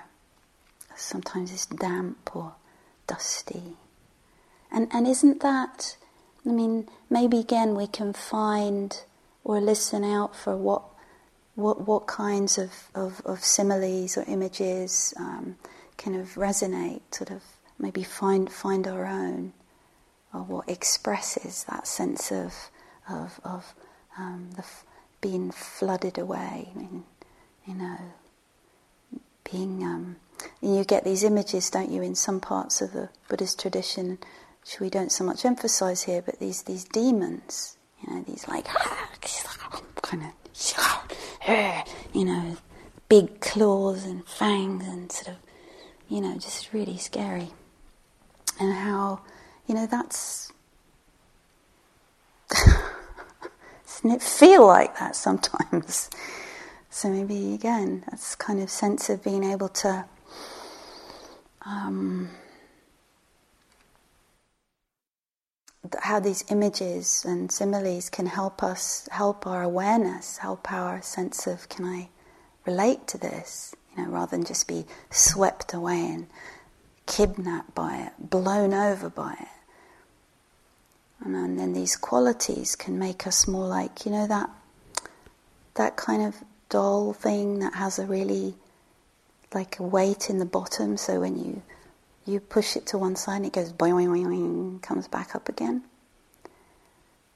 sometimes 0.94 1.52
it's 1.52 1.66
damp 1.66 2.36
or 2.36 2.54
dusty. 3.08 3.78
And, 4.70 4.88
and 4.92 5.08
isn't 5.08 5.42
that, 5.42 5.96
I 6.46 6.50
mean, 6.50 6.88
maybe 7.10 7.38
again 7.38 7.74
we 7.74 7.88
can 7.88 8.12
find 8.12 9.02
or 9.42 9.60
listen 9.60 10.04
out 10.04 10.36
for 10.36 10.56
what 10.56 10.84
what 11.54 11.86
what 11.86 12.06
kinds 12.06 12.58
of, 12.58 12.72
of, 12.94 13.20
of 13.24 13.44
similes 13.44 14.16
or 14.16 14.24
images 14.26 15.14
um, 15.18 15.56
kind 15.98 16.16
of 16.16 16.34
resonate, 16.34 17.02
sort 17.10 17.30
of 17.30 17.42
maybe 17.78 18.02
find 18.02 18.50
find 18.50 18.86
our 18.86 19.06
own, 19.06 19.52
or 20.32 20.40
what 20.40 20.68
expresses 20.68 21.64
that 21.64 21.86
sense 21.86 22.32
of 22.32 22.70
of, 23.08 23.40
of 23.44 23.74
um, 24.18 24.50
the 24.52 24.60
f- 24.62 24.84
being 25.20 25.50
flooded 25.50 26.18
away. 26.18 26.68
I 26.74 26.78
mean, 26.78 27.04
you 27.66 27.74
know, 27.74 27.98
being, 29.50 29.82
um, 29.84 30.16
you 30.60 30.84
get 30.84 31.04
these 31.04 31.24
images, 31.24 31.70
don't 31.70 31.90
you, 31.90 32.02
in 32.02 32.14
some 32.14 32.40
parts 32.40 32.80
of 32.80 32.92
the 32.92 33.08
Buddhist 33.28 33.60
tradition, 33.60 34.18
which 34.60 34.80
we 34.80 34.90
don't 34.90 35.12
so 35.12 35.24
much 35.24 35.44
emphasize 35.44 36.02
here, 36.04 36.22
but 36.22 36.38
these, 36.38 36.62
these 36.62 36.84
demons, 36.84 37.76
Ah, 38.08 38.10
oh, 38.10 38.14
ah, 38.14 38.14
eh, 38.14 38.14
you 38.14 38.14
know, 38.14 38.24
these 38.26 38.48
like, 38.48 38.66
kind 40.02 40.22
of, 40.24 40.32
you 42.14 42.24
know, 42.24 42.56
big 43.08 43.40
claws 43.40 44.04
and 44.04 44.26
fangs 44.26 44.86
and 44.86 45.10
sort 45.10 45.28
of, 45.28 45.36
you 46.08 46.20
know, 46.20 46.34
just 46.34 46.72
really 46.72 46.98
scary. 46.98 47.48
And 48.60 48.72
how, 48.74 49.20
you 49.66 49.74
know, 49.74 49.86
that's. 49.86 50.52
Doesn't 53.86 54.10
it 54.10 54.22
feel 54.22 54.66
like 54.66 54.98
that 54.98 55.16
sometimes? 55.16 56.10
So 56.90 57.08
maybe 57.08 57.54
again, 57.54 58.04
that's 58.10 58.34
kind 58.34 58.60
of 58.60 58.68
sense 58.68 59.08
of 59.08 59.24
being 59.24 59.44
able 59.44 59.68
to 59.68 60.04
um, 61.64 62.28
how 66.00 66.20
these 66.20 66.44
images 66.50 67.24
and 67.26 67.50
similes 67.50 68.08
can 68.10 68.26
help 68.26 68.62
us, 68.62 69.08
help 69.10 69.46
our 69.46 69.62
awareness, 69.62 70.38
help 70.38 70.72
our 70.72 71.02
sense 71.02 71.46
of 71.46 71.68
can 71.68 71.84
I 71.84 72.08
relate 72.66 73.06
to 73.08 73.18
this, 73.18 73.74
you 73.96 74.04
know, 74.04 74.10
rather 74.10 74.30
than 74.36 74.44
just 74.44 74.68
be 74.68 74.84
swept 75.10 75.74
away 75.74 76.00
and 76.00 76.26
kidnapped 77.06 77.74
by 77.74 77.96
it, 77.96 78.12
blown 78.18 78.72
over 78.72 79.10
by 79.10 79.34
it. 79.40 79.48
And, 81.24 81.36
and 81.36 81.58
then 81.58 81.72
these 81.72 81.96
qualities 81.96 82.74
can 82.74 82.98
make 82.98 83.26
us 83.26 83.46
more 83.46 83.66
like, 83.66 84.04
you 84.04 84.12
know, 84.12 84.26
that 84.26 84.50
that 85.74 85.96
kind 85.96 86.22
of 86.22 86.36
doll 86.68 87.12
thing 87.12 87.60
that 87.60 87.74
has 87.74 87.98
a 87.98 88.06
really 88.06 88.54
like 89.54 89.78
a 89.78 89.82
weight 89.82 90.30
in 90.30 90.38
the 90.38 90.44
bottom. 90.44 90.96
So 90.96 91.20
when 91.20 91.38
you 91.38 91.62
you 92.24 92.40
push 92.40 92.76
it 92.76 92.86
to 92.86 92.98
one 92.98 93.16
side, 93.16 93.36
and 93.36 93.46
it 93.46 93.52
goes 93.52 93.72
boing, 93.72 94.08
boing, 94.08 94.26
boing, 94.26 94.82
comes 94.82 95.08
back 95.08 95.34
up 95.34 95.48
again. 95.48 95.82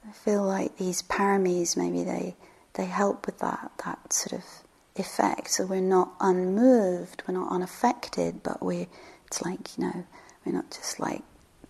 I 0.09 0.13
feel 0.13 0.43
like 0.43 0.77
these 0.77 1.03
paramis 1.03 1.77
maybe 1.77 2.05
they 2.05 2.37
they 2.75 2.85
help 2.85 3.27
with 3.27 3.39
that 3.41 3.73
that 3.85 4.13
sort 4.13 4.41
of 4.41 4.45
effect. 4.95 5.51
So 5.51 5.67
we're 5.67 5.81
not 5.81 6.13
unmoved, 6.21 7.23
we're 7.27 7.35
not 7.35 7.51
unaffected, 7.51 8.43
but 8.43 8.63
we 8.63 8.89
it's 9.27 9.43
like 9.43 9.77
you 9.77 9.85
know 9.85 10.05
we're 10.45 10.53
not 10.53 10.71
just 10.71 11.01
like 11.01 11.23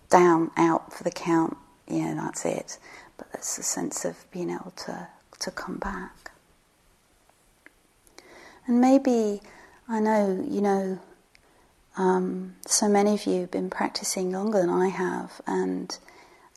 down 0.09 0.51
out 0.55 0.93
for 0.93 1.03
the 1.03 1.11
count. 1.11 1.57
Yeah, 1.87 2.13
that's 2.15 2.45
it. 2.45 2.77
But 3.17 3.31
there's 3.31 3.57
a 3.57 3.63
sense 3.63 4.05
of 4.05 4.29
being 4.31 4.49
able 4.49 4.73
to 4.85 5.07
to 5.39 5.51
come 5.51 5.77
back. 5.77 6.31
And 8.67 8.81
maybe, 8.81 9.41
I 9.87 10.01
know, 10.01 10.45
you 10.47 10.61
know, 10.61 10.99
um, 11.97 12.55
so 12.65 12.87
many 12.87 13.13
of 13.13 13.25
you 13.25 13.41
have 13.41 13.51
been 13.51 13.69
practicing 13.69 14.31
longer 14.31 14.59
than 14.59 14.69
I 14.69 14.87
have, 14.89 15.41
and 15.47 15.97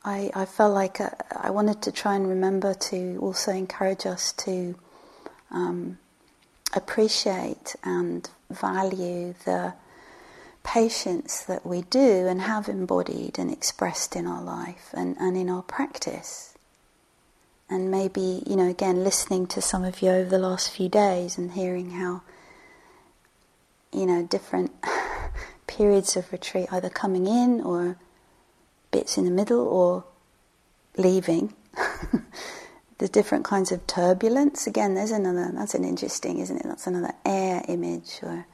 I, 0.04 0.30
I 0.34 0.44
felt 0.44 0.74
like 0.74 1.00
uh, 1.00 1.10
I 1.34 1.50
wanted 1.50 1.82
to 1.82 1.92
try 1.92 2.14
and 2.14 2.28
remember 2.28 2.74
to 2.74 3.18
also 3.20 3.52
encourage 3.52 4.06
us 4.06 4.32
to 4.32 4.76
um, 5.50 5.98
appreciate 6.74 7.74
and 7.82 8.28
value 8.50 9.34
the 9.44 9.74
patience 10.62 11.42
that 11.44 11.66
we 11.66 11.82
do 11.82 12.26
and 12.26 12.42
have 12.42 12.68
embodied 12.68 13.38
and 13.38 13.50
expressed 13.50 14.14
in 14.14 14.26
our 14.26 14.42
life 14.42 14.90
and, 14.92 15.16
and 15.18 15.36
in 15.36 15.48
our 15.48 15.62
practice. 15.62 16.54
And 17.68 17.90
maybe, 17.90 18.42
you 18.46 18.56
know, 18.56 18.68
again, 18.68 19.04
listening 19.04 19.46
to 19.48 19.62
some 19.62 19.84
of 19.84 20.02
you 20.02 20.10
over 20.10 20.28
the 20.28 20.38
last 20.38 20.70
few 20.70 20.88
days 20.88 21.38
and 21.38 21.52
hearing 21.52 21.92
how, 21.92 22.22
you 23.92 24.06
know, 24.06 24.22
different 24.24 24.72
periods 25.70 26.16
of 26.16 26.30
retreat 26.32 26.68
either 26.72 26.90
coming 26.90 27.26
in 27.26 27.60
or 27.60 27.96
bits 28.90 29.16
in 29.16 29.24
the 29.24 29.30
middle 29.30 29.66
or 29.66 30.04
leaving. 30.96 31.54
the 32.98 33.08
different 33.08 33.44
kinds 33.46 33.72
of 33.72 33.86
turbulence. 33.86 34.66
Again, 34.66 34.94
there's 34.94 35.10
another, 35.10 35.50
that's 35.54 35.74
an 35.74 35.84
interesting, 35.84 36.38
isn't 36.38 36.58
it? 36.58 36.64
That's 36.64 36.86
another 36.86 37.12
air 37.24 37.62
image 37.66 38.18
or 38.22 38.44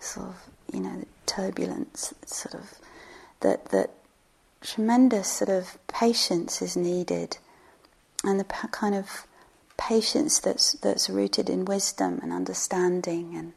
sort 0.00 0.28
of, 0.28 0.34
you 0.72 0.80
know, 0.80 1.04
turbulence, 1.26 2.12
sort 2.24 2.54
of, 2.54 2.74
that, 3.40 3.66
that 3.66 3.90
tremendous 4.60 5.28
sort 5.28 5.50
of 5.50 5.78
patience 5.86 6.60
is 6.60 6.76
needed 6.76 7.38
and 8.24 8.40
the 8.40 8.44
kind 8.44 8.94
of 8.94 9.26
patience 9.76 10.40
that's 10.40 10.72
that's 10.72 11.10
rooted 11.10 11.50
in 11.50 11.64
wisdom 11.64 12.18
and 12.22 12.32
understanding 12.32 13.36
and 13.36 13.52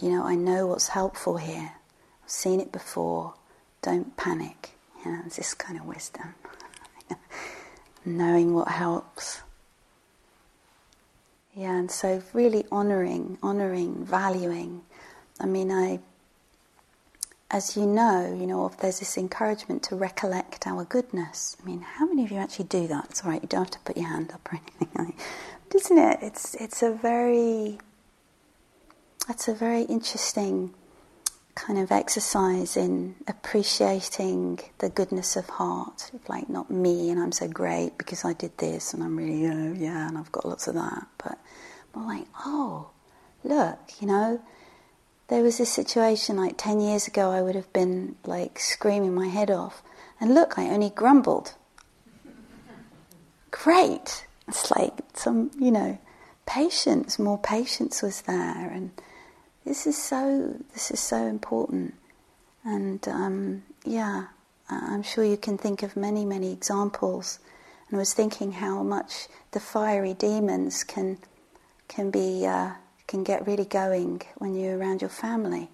you 0.00 0.10
know 0.10 0.22
I 0.24 0.34
know 0.34 0.66
what's 0.66 0.88
helpful 0.88 1.38
here 1.38 1.72
seen 2.32 2.60
it 2.60 2.72
before 2.72 3.34
don't 3.82 4.16
panic 4.16 4.70
you 5.04 5.10
know 5.10 5.20
it's 5.26 5.36
this 5.36 5.54
kind 5.54 5.78
of 5.78 5.84
wisdom 5.84 6.34
knowing 8.04 8.54
what 8.54 8.68
helps 8.68 9.42
yeah 11.54 11.76
and 11.76 11.90
so 11.90 12.22
really 12.32 12.64
honoring 12.72 13.38
honoring 13.42 14.04
valuing 14.04 14.82
I 15.38 15.46
mean 15.46 15.70
I 15.70 16.00
as 17.52 17.76
you 17.76 17.84
know, 17.84 18.34
you 18.34 18.46
know, 18.46 18.72
there's 18.80 19.00
this 19.00 19.18
encouragement 19.18 19.82
to 19.82 19.94
recollect 19.94 20.66
our 20.66 20.86
goodness. 20.86 21.54
I 21.62 21.66
mean, 21.66 21.82
how 21.82 22.06
many 22.06 22.24
of 22.24 22.30
you 22.30 22.38
actually 22.38 22.64
do 22.64 22.86
that? 22.88 23.10
It's 23.10 23.22
all 23.22 23.30
right, 23.30 23.42
you 23.42 23.48
don't 23.48 23.64
have 23.64 23.70
to 23.72 23.78
put 23.80 23.98
your 23.98 24.08
hand 24.08 24.32
up 24.32 24.48
or 24.50 24.58
anything. 24.80 25.14
But 25.68 25.76
isn't 25.82 25.98
it? 25.98 26.18
It's 26.22 26.54
it's 26.54 26.82
a 26.82 26.90
very 26.90 27.78
that's 29.28 29.48
a 29.48 29.54
very 29.54 29.82
interesting 29.82 30.72
kind 31.54 31.78
of 31.78 31.92
exercise 31.92 32.76
in 32.76 33.14
appreciating 33.28 34.60
the 34.78 34.88
goodness 34.88 35.36
of 35.36 35.48
heart. 35.48 36.10
Like 36.28 36.48
not 36.48 36.70
me 36.70 37.10
and 37.10 37.20
I'm 37.20 37.32
so 37.32 37.48
great 37.48 37.98
because 37.98 38.24
I 38.24 38.32
did 38.32 38.56
this 38.58 38.94
and 38.94 39.02
I'm 39.02 39.16
really 39.16 39.46
uh, 39.46 39.74
yeah 39.74 40.08
and 40.08 40.16
I've 40.16 40.32
got 40.32 40.46
lots 40.46 40.66
of 40.66 40.74
that, 40.74 41.06
but 41.22 41.38
more 41.94 42.06
like 42.06 42.26
oh 42.44 42.90
look, 43.44 43.78
you 44.00 44.06
know 44.06 44.40
there 45.32 45.42
was 45.42 45.56
this 45.56 45.72
situation 45.72 46.36
like 46.36 46.58
10 46.58 46.80
years 46.80 47.06
ago, 47.06 47.30
I 47.30 47.40
would 47.40 47.54
have 47.54 47.72
been 47.72 48.16
like 48.26 48.58
screaming 48.58 49.14
my 49.14 49.28
head 49.28 49.50
off. 49.50 49.82
And 50.20 50.34
look, 50.34 50.58
I 50.58 50.68
only 50.68 50.90
grumbled. 50.90 51.54
Great. 53.50 54.26
It's 54.46 54.70
like 54.70 54.92
some, 55.14 55.50
you 55.58 55.70
know, 55.70 55.98
patience, 56.44 57.18
more 57.18 57.38
patience 57.38 58.02
was 58.02 58.20
there. 58.22 58.70
And 58.70 58.90
this 59.64 59.86
is 59.86 59.96
so, 59.96 60.56
this 60.72 60.90
is 60.90 61.00
so 61.00 61.26
important. 61.26 61.94
And 62.64 63.06
um, 63.08 63.62
yeah, 63.84 64.26
I'm 64.68 65.02
sure 65.02 65.24
you 65.24 65.36
can 65.36 65.58
think 65.58 65.82
of 65.82 65.96
many, 65.96 66.24
many 66.24 66.52
examples. 66.52 67.38
And 67.88 67.98
was 67.98 68.14
thinking 68.14 68.52
how 68.52 68.82
much 68.82 69.28
the 69.50 69.60
fiery 69.60 70.14
demons 70.14 70.84
can, 70.84 71.18
can 71.88 72.10
be. 72.10 72.46
Uh, 72.46 72.72
can 73.12 73.22
get 73.22 73.46
really 73.46 73.66
going 73.66 74.22
when 74.36 74.54
you're 74.54 74.78
around 74.78 75.02
your 75.02 75.10
family. 75.10 75.68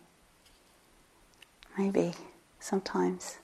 Maybe 1.79 2.15
sometimes 2.59 3.39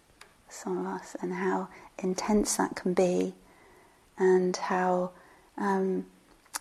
some 0.48 0.78
of 0.78 0.86
us, 0.86 1.14
and 1.22 1.32
how 1.32 1.68
intense 1.98 2.56
that 2.56 2.74
can 2.74 2.92
be, 2.92 3.34
and 4.18 4.56
how 4.56 5.12
um, 5.56 6.06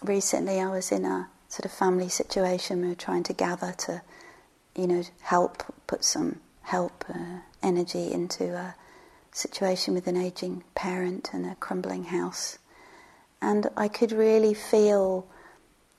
recently 0.03 0.59
I 0.59 0.69
was 0.69 0.91
in 0.91 1.05
a 1.05 1.27
sort 1.53 1.65
of 1.65 1.71
family 1.71 2.09
situation. 2.09 2.81
We 2.81 2.87
were 2.87 3.05
trying 3.07 3.23
to 3.29 3.33
gather 3.33 3.73
to, 3.85 4.01
you 4.75 4.87
know, 4.87 5.03
help 5.21 5.63
put 5.85 6.03
some 6.03 6.39
help 6.61 7.05
uh, 7.07 7.39
energy 7.61 8.11
into 8.11 8.45
a 8.55 8.75
situation 9.31 9.93
with 9.93 10.07
an 10.07 10.17
aging 10.17 10.63
parent 10.73 11.29
and 11.33 11.45
a 11.45 11.55
crumbling 11.55 12.05
house, 12.05 12.57
and 13.41 13.67
I 13.77 13.87
could 13.87 14.11
really 14.11 14.55
feel 14.55 15.27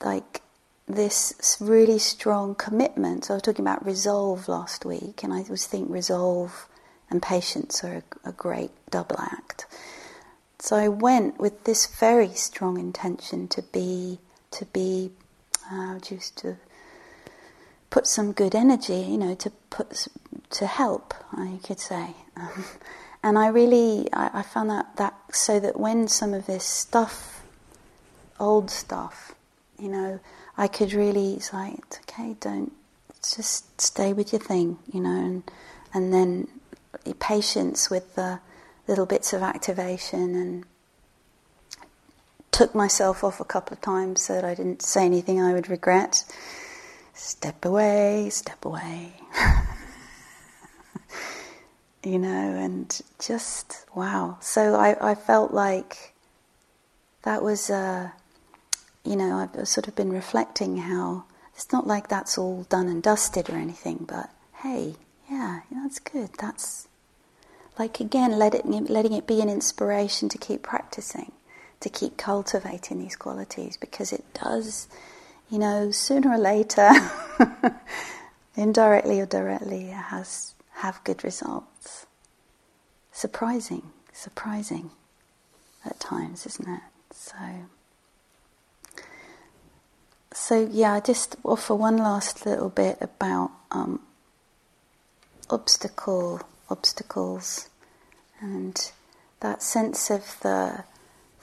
like 0.03 0.41
this 0.87 1.57
really 1.59 1.99
strong 1.99 2.55
commitment. 2.55 3.25
So 3.25 3.33
I 3.33 3.35
was 3.37 3.43
talking 3.43 3.65
about 3.65 3.85
resolve 3.85 4.47
last 4.47 4.85
week, 4.85 5.23
and 5.23 5.33
I 5.33 5.45
was 5.49 5.65
think 5.65 5.89
resolve 5.89 6.67
and 7.09 7.21
patience 7.21 7.83
are 7.83 8.03
a, 8.25 8.29
a 8.29 8.31
great 8.33 8.71
double 8.89 9.19
act. 9.19 9.65
So 10.59 10.75
I 10.75 10.87
went 10.87 11.39
with 11.39 11.63
this 11.63 11.85
very 11.85 12.33
strong 12.33 12.79
intention 12.79 13.47
to 13.49 13.61
be, 13.61 14.19
to 14.51 14.65
be, 14.65 15.11
uh, 15.71 15.99
just 15.99 16.37
to 16.37 16.57
put 17.89 18.07
some 18.07 18.31
good 18.31 18.55
energy, 18.55 18.99
you 18.99 19.17
know, 19.17 19.35
to 19.35 19.49
put, 19.69 20.07
to 20.49 20.67
help, 20.67 21.13
you 21.37 21.59
could 21.63 21.79
say. 21.79 22.15
Um, 22.35 22.65
and 23.23 23.37
I 23.37 23.47
really, 23.47 24.09
I, 24.13 24.39
I 24.39 24.41
found 24.41 24.69
that, 24.69 24.95
that 24.97 25.15
so 25.31 25.59
that 25.59 25.79
when 25.79 26.07
some 26.07 26.33
of 26.33 26.45
this 26.45 26.63
stuff, 26.63 27.43
old 28.39 28.69
stuff, 28.69 29.33
you 29.79 29.89
know, 29.89 30.19
I 30.57 30.67
could 30.67 30.93
really, 30.93 31.33
it's 31.33 31.53
like, 31.53 31.79
okay, 32.01 32.35
don't, 32.39 32.71
just 33.35 33.79
stay 33.81 34.13
with 34.13 34.31
your 34.31 34.41
thing, 34.41 34.77
you 34.91 35.01
know, 35.01 35.09
and, 35.09 35.43
and 35.93 36.13
then 36.13 36.47
patience 37.19 37.89
with 37.89 38.15
the 38.15 38.39
little 38.87 39.05
bits 39.05 39.33
of 39.33 39.41
activation 39.41 40.35
and 40.35 40.65
took 42.55 42.73
myself 42.73 43.21
off 43.21 43.41
a 43.41 43.43
couple 43.43 43.73
of 43.73 43.81
times 43.81 44.21
so 44.21 44.35
that 44.35 44.45
I 44.45 44.55
didn't 44.55 44.81
say 44.81 45.05
anything 45.05 45.41
I 45.41 45.51
would 45.51 45.69
regret. 45.69 46.23
step 47.13 47.65
away, 47.65 48.29
step 48.29 48.63
away. 48.63 49.11
you 52.03 52.17
know, 52.17 52.29
and 52.55 53.01
just 53.19 53.85
wow. 53.93 54.37
So 54.39 54.75
I, 54.75 55.11
I 55.11 55.15
felt 55.15 55.53
like 55.53 56.13
that 57.23 57.43
was, 57.43 57.69
uh, 57.69 58.11
you 59.03 59.17
know, 59.17 59.35
I've 59.35 59.67
sort 59.67 59.89
of 59.89 59.95
been 59.97 60.13
reflecting 60.13 60.77
how 60.77 61.25
it's 61.55 61.73
not 61.73 61.85
like 61.85 62.07
that's 62.07 62.37
all 62.37 62.63
done 62.69 62.87
and 62.87 63.03
dusted 63.03 63.49
or 63.49 63.57
anything, 63.57 64.05
but 64.07 64.29
hey, 64.61 64.95
yeah, 65.29 65.61
that's 65.71 65.99
good. 65.99 66.29
That's 66.39 66.87
like 67.77 67.99
again, 67.99 68.39
let 68.39 68.55
it, 68.55 68.65
letting 68.65 69.11
it 69.11 69.27
be 69.27 69.41
an 69.41 69.49
inspiration 69.49 70.29
to 70.29 70.37
keep 70.37 70.63
practicing, 70.63 71.33
to 71.85 71.89
keep 71.91 72.17
cultivating 72.17 72.99
these 72.99 73.15
qualities, 73.15 73.77
because 73.77 74.11
it 74.11 74.25
does, 74.33 74.87
you 75.51 75.59
know, 75.59 75.91
sooner 75.91 76.31
or 76.31 76.37
later, 76.39 76.89
indirectly 78.55 79.19
or 79.19 79.27
directly, 79.27 79.89
it 79.89 79.93
has 79.93 80.55
have 80.77 80.99
good 81.03 81.23
results. 81.23 82.07
Surprising, 83.11 83.83
surprising 84.11 84.89
at 85.85 85.99
times, 85.99 86.47
isn't 86.47 86.67
it? 86.67 86.81
So, 87.11 87.35
so 90.33 90.67
yeah, 90.71 90.93
I 90.93 91.01
just 91.01 91.35
offer 91.43 91.75
one 91.75 91.97
last 91.97 92.47
little 92.47 92.69
bit 92.69 92.97
about 92.99 93.51
um, 93.69 93.99
obstacle 95.51 96.41
obstacles 96.67 97.69
and 98.41 98.91
that 99.41 99.61
sense 99.61 100.09
of 100.09 100.39
the, 100.41 100.83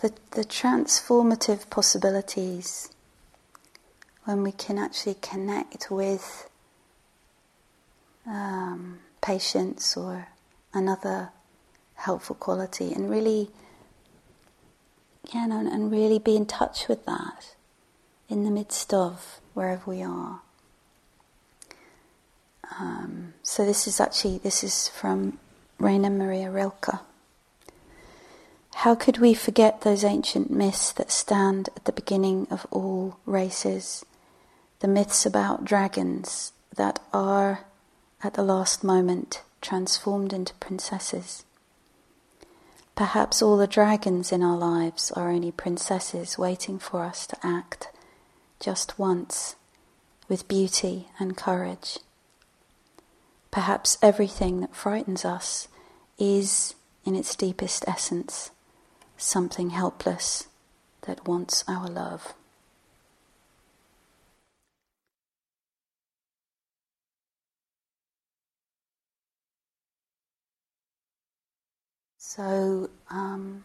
the, 0.02 0.12
the 0.32 0.44
transformative 0.44 1.70
possibilities 1.70 2.90
when 4.24 4.42
we 4.42 4.50
can 4.50 4.76
actually 4.76 5.14
connect 5.14 5.90
with 5.90 6.50
um, 8.26 8.98
patience 9.20 9.96
or 9.96 10.28
another 10.74 11.30
helpful 11.94 12.34
quality 12.34 12.92
and 12.92 13.08
really 13.08 13.48
yeah, 15.32 15.44
and, 15.44 15.68
and 15.68 15.92
really 15.92 16.18
be 16.18 16.36
in 16.36 16.46
touch 16.46 16.88
with 16.88 17.06
that 17.06 17.54
in 18.28 18.42
the 18.42 18.50
midst 18.50 18.92
of 18.92 19.40
wherever 19.54 19.88
we 19.88 20.02
are. 20.02 20.40
Um, 22.80 23.34
so 23.42 23.64
this 23.64 23.86
is 23.86 24.00
actually 24.00 24.38
this 24.38 24.64
is 24.64 24.88
from 24.88 25.38
Rainer 25.78 26.10
Maria 26.10 26.50
Rilke. 26.50 26.98
How 28.74 28.94
could 28.94 29.18
we 29.18 29.34
forget 29.34 29.82
those 29.82 30.02
ancient 30.04 30.50
myths 30.50 30.92
that 30.92 31.12
stand 31.12 31.68
at 31.76 31.84
the 31.84 31.92
beginning 31.92 32.46
of 32.50 32.66
all 32.70 33.18
races? 33.26 34.04
The 34.80 34.88
myths 34.88 35.24
about 35.24 35.64
dragons 35.64 36.52
that 36.74 36.98
are, 37.12 37.64
at 38.24 38.34
the 38.34 38.42
last 38.42 38.82
moment, 38.82 39.42
transformed 39.60 40.32
into 40.32 40.54
princesses. 40.54 41.44
Perhaps 42.94 43.40
all 43.40 43.56
the 43.56 43.66
dragons 43.66 44.32
in 44.32 44.42
our 44.42 44.56
lives 44.56 45.10
are 45.12 45.30
only 45.30 45.52
princesses 45.52 46.36
waiting 46.36 46.78
for 46.78 47.04
us 47.04 47.26
to 47.28 47.36
act 47.42 47.88
just 48.58 48.98
once 48.98 49.56
with 50.28 50.48
beauty 50.48 51.08
and 51.18 51.36
courage. 51.36 51.98
Perhaps 53.50 53.98
everything 54.00 54.60
that 54.60 54.74
frightens 54.74 55.24
us 55.24 55.68
is, 56.18 56.74
in 57.04 57.14
its 57.14 57.34
deepest 57.34 57.84
essence, 57.86 58.50
something 59.22 59.70
helpless 59.70 60.48
that 61.02 61.26
wants 61.26 61.64
our 61.68 61.88
love. 61.88 62.34
So, 72.18 72.88
um, 73.10 73.64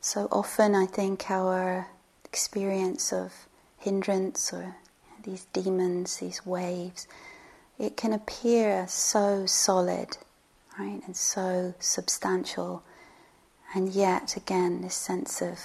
so 0.00 0.28
often 0.30 0.74
I 0.74 0.86
think 0.86 1.30
our 1.30 1.88
experience 2.24 3.12
of 3.12 3.32
hindrance 3.78 4.52
or 4.52 4.76
these 5.24 5.46
demons, 5.52 6.18
these 6.18 6.46
waves, 6.46 7.08
it 7.78 7.96
can 7.96 8.12
appear 8.12 8.86
so 8.86 9.46
solid, 9.46 10.16
right, 10.78 11.00
and 11.06 11.16
so 11.16 11.74
substantial, 11.80 12.82
and 13.74 13.88
yet 13.88 14.36
again, 14.36 14.82
this 14.82 14.94
sense 14.94 15.42
of 15.42 15.58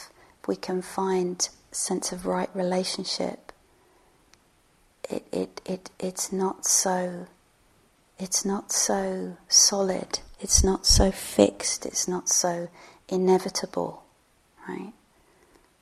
we 0.48 0.56
can 0.56 0.82
find 0.82 1.48
sense 1.72 2.12
of 2.12 2.26
right 2.26 2.50
relationship, 2.54 3.52
it, 5.10 5.26
it, 5.32 5.62
it 5.66 5.90
it's 6.00 6.32
not 6.32 6.66
so 6.66 7.28
it's 8.18 8.44
not 8.44 8.72
so 8.72 9.38
solid, 9.48 10.20
it's 10.40 10.64
not 10.64 10.86
so 10.86 11.12
fixed, 11.12 11.86
it's 11.86 12.08
not 12.08 12.28
so 12.28 12.70
inevitable, 13.08 14.04
right? 14.68 14.94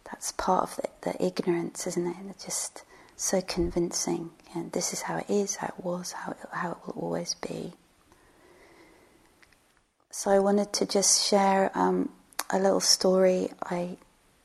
That's 0.05 0.31
part 0.33 0.63
of 0.63 0.75
the, 0.75 1.11
the 1.11 1.25
ignorance, 1.25 1.87
isn't 1.87 2.05
it? 2.05 2.15
It's 2.29 2.45
just 2.45 2.83
so 3.15 3.41
convincing. 3.41 4.29
And 4.55 4.71
this 4.71 4.93
is 4.93 5.01
how 5.01 5.17
it 5.17 5.29
is, 5.29 5.57
how 5.57 5.67
it 5.67 5.83
was, 5.83 6.11
how 6.13 6.31
it, 6.31 6.37
how 6.51 6.71
it 6.71 6.77
will 6.85 7.03
always 7.03 7.33
be. 7.33 7.73
So 10.11 10.31
I 10.31 10.39
wanted 10.39 10.71
to 10.73 10.85
just 10.85 11.27
share 11.27 11.71
um, 11.75 12.09
a 12.49 12.59
little 12.59 12.79
story. 12.79 13.49
I 13.63 13.97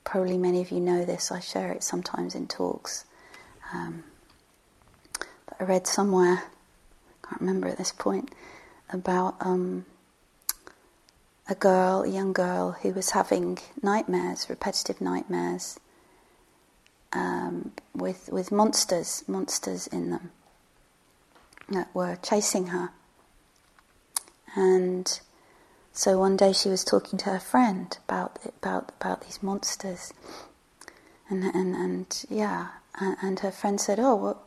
probably 0.05 0.39
many 0.39 0.61
of 0.61 0.71
you 0.71 0.81
know 0.81 1.05
this. 1.05 1.31
I 1.31 1.41
share 1.41 1.73
it 1.73 1.83
sometimes 1.83 2.35
in 2.35 2.49
talks. 2.49 3.05
Um, 3.73 4.05
I 5.59 5.65
read 5.65 5.87
somewhere, 5.87 6.43
I 6.45 7.29
can't 7.29 7.41
remember 7.41 7.69
at 7.69 7.79
this 7.79 7.93
point, 7.93 8.31
about 8.91 9.37
um, 9.41 9.87
a 11.49 11.55
girl, 11.55 12.03
a 12.03 12.09
young 12.09 12.33
girl, 12.33 12.73
who 12.83 12.93
was 12.93 13.11
having 13.11 13.59
nightmares, 13.83 14.51
repetitive 14.51 15.01
nightmares, 15.01 15.79
um, 17.13 17.73
with 17.95 18.29
with 18.33 18.51
monsters, 18.51 19.25
monsters 19.27 19.87
in 19.87 20.11
them 20.11 20.31
that 21.69 21.95
were 21.95 22.17
chasing 22.17 22.69
her. 22.69 22.91
And 24.55 25.21
so 25.93 26.19
one 26.19 26.37
day 26.37 26.53
she 26.53 26.69
was 26.69 26.85
talking 26.85 27.19
to 27.21 27.31
her 27.31 27.41
friend 27.41 27.97
about 28.09 28.39
about 28.61 28.93
about 29.01 29.23
these 29.23 29.43
monsters, 29.43 30.13
and 31.29 31.45
and 31.45 31.75
and 31.75 32.25
yeah, 32.31 32.69
and, 32.99 33.41
her 33.41 33.51
friend 33.51 33.81
said, 33.81 33.99
"Oh, 34.01 34.15
what 34.15 34.39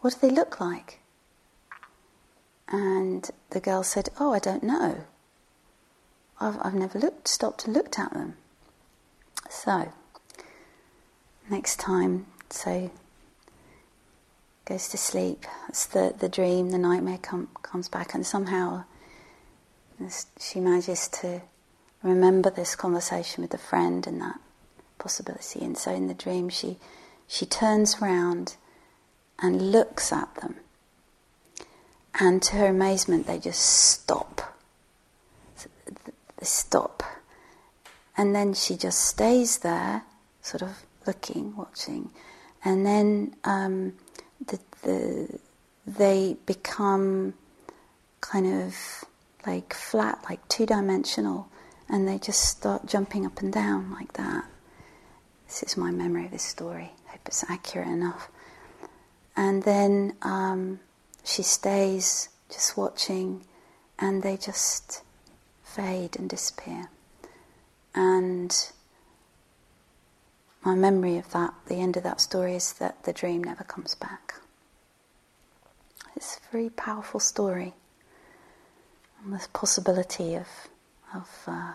what 0.00 0.14
do 0.14 0.28
they 0.28 0.34
look 0.34 0.60
like?" 0.60 1.00
And 2.68 3.28
the 3.50 3.60
girl 3.60 3.82
said, 3.82 4.10
"Oh, 4.20 4.32
I 4.32 4.38
don't 4.38 4.62
know. 4.62 5.04
I've 6.40 6.58
I've 6.60 6.74
never 6.74 6.98
looked 6.98 7.28
stopped 7.28 7.64
and 7.66 7.74
looked 7.74 7.98
at 7.98 8.12
them." 8.12 8.36
So 9.50 9.92
next 11.50 11.78
time, 11.80 12.26
so 12.50 12.90
goes 14.64 14.88
to 14.88 14.98
sleep. 14.98 15.46
It's 15.68 15.86
the, 15.86 16.14
the 16.18 16.28
dream, 16.28 16.70
the 16.70 16.78
nightmare 16.78 17.18
com- 17.22 17.48
comes 17.62 17.88
back, 17.88 18.14
and 18.14 18.26
somehow 18.26 18.84
she 20.38 20.60
manages 20.60 21.08
to 21.08 21.42
remember 22.02 22.50
this 22.50 22.76
conversation 22.76 23.42
with 23.42 23.50
the 23.50 23.58
friend 23.58 24.06
and 24.06 24.20
that 24.20 24.38
possibility. 24.98 25.64
And 25.64 25.76
so 25.76 25.92
in 25.92 26.06
the 26.06 26.14
dream, 26.14 26.48
she 26.48 26.78
she 27.26 27.46
turns 27.46 28.00
round 28.00 28.56
and 29.38 29.72
looks 29.72 30.12
at 30.12 30.34
them, 30.36 30.56
and 32.20 32.42
to 32.42 32.56
her 32.56 32.66
amazement, 32.66 33.26
they 33.26 33.38
just 33.38 33.60
stop. 33.60 34.54
They 36.38 36.44
stop, 36.46 37.02
and 38.16 38.34
then 38.34 38.54
she 38.54 38.76
just 38.76 39.00
stays 39.00 39.58
there, 39.58 40.02
sort 40.42 40.62
of 40.62 40.84
looking, 41.06 41.56
watching, 41.56 42.10
and 42.64 42.84
then 42.84 43.34
um, 43.44 43.94
the, 44.46 44.58
the, 44.82 45.38
they 45.86 46.36
become 46.46 47.34
kind 48.20 48.46
of 48.62 49.04
like 49.46 49.72
flat, 49.72 50.24
like 50.28 50.46
two 50.48 50.66
dimensional, 50.66 51.48
and 51.88 52.06
they 52.08 52.18
just 52.18 52.42
start 52.42 52.86
jumping 52.86 53.24
up 53.24 53.40
and 53.40 53.52
down 53.52 53.92
like 53.92 54.12
that. 54.14 54.44
This 55.46 55.62
is 55.62 55.76
my 55.76 55.90
memory 55.90 56.24
of 56.26 56.32
this 56.32 56.42
story. 56.42 56.92
I 57.08 57.12
hope 57.12 57.20
it's 57.26 57.44
accurate 57.48 57.88
enough. 57.88 58.28
And 59.36 59.62
then 59.62 60.16
um, 60.22 60.80
she 61.24 61.42
stays 61.42 62.28
just 62.50 62.76
watching, 62.76 63.44
and 63.98 64.22
they 64.22 64.36
just 64.36 65.02
fade 65.62 66.16
and 66.18 66.28
disappear. 66.28 66.88
And 67.94 68.54
my 70.64 70.74
memory 70.74 71.16
of 71.18 71.30
that, 71.32 71.54
the 71.66 71.76
end 71.76 71.96
of 71.96 72.02
that 72.02 72.20
story, 72.20 72.56
is 72.56 72.72
that 72.74 73.04
the 73.04 73.12
dream 73.12 73.44
never 73.44 73.62
comes 73.62 73.94
back. 73.94 74.34
It's 76.16 76.38
a 76.38 76.52
very 76.52 76.70
powerful 76.70 77.20
story. 77.20 77.74
This 79.28 79.48
possibility 79.52 80.36
of, 80.36 80.46
of 81.12 81.28
uh, 81.48 81.72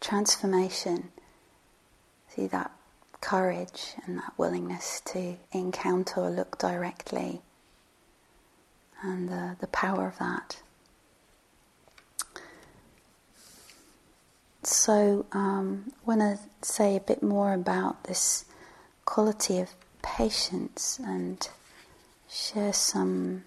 transformation. 0.00 1.10
See 2.28 2.46
that 2.46 2.70
courage 3.20 3.94
and 4.04 4.18
that 4.18 4.32
willingness 4.38 5.02
to 5.06 5.36
encounter 5.52 6.20
or 6.20 6.30
look 6.30 6.58
directly 6.58 7.42
and 9.02 9.28
the, 9.28 9.56
the 9.60 9.66
power 9.66 10.06
of 10.06 10.18
that. 10.18 10.62
So, 14.62 15.26
um, 15.32 15.92
I 15.92 16.06
want 16.06 16.20
to 16.20 16.38
say 16.62 16.96
a 16.96 17.00
bit 17.00 17.22
more 17.22 17.52
about 17.52 18.04
this 18.04 18.44
quality 19.04 19.60
of 19.60 19.70
patience 20.02 20.98
and 21.04 21.46
share 22.28 22.72
some 22.72 23.44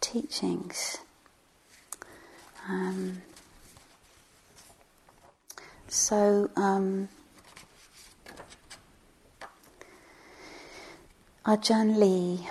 teachings. 0.00 0.98
Um, 2.68 3.22
so, 5.88 6.50
um, 6.54 7.08
Ajahn 11.46 11.98
Lee, 11.98 12.46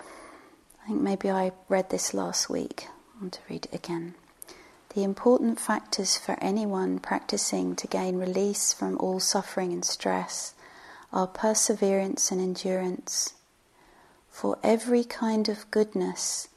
I 0.84 0.88
think 0.88 1.02
maybe 1.02 1.30
I 1.30 1.52
read 1.70 1.92
this 1.92 2.16
last 2.16 2.50
week. 2.50 2.88
I 2.88 3.22
want 3.22 3.34
to 3.34 3.42
read 3.48 3.66
it 3.66 3.76
again. 3.76 4.16
The 4.96 5.04
important 5.04 5.60
factors 5.60 6.18
for 6.18 6.36
anyone 6.42 6.98
practicing 6.98 7.76
to 7.76 7.86
gain 7.86 8.18
release 8.18 8.74
from 8.74 8.98
all 8.98 9.20
suffering 9.20 9.72
and 9.72 9.86
stress 9.86 10.56
are 11.14 11.28
perseverance 11.28 12.32
and 12.32 12.42
endurance. 12.42 13.36
For 14.32 14.58
every 14.64 15.04
kind 15.04 15.48
of 15.48 15.70
goodness 15.70 16.48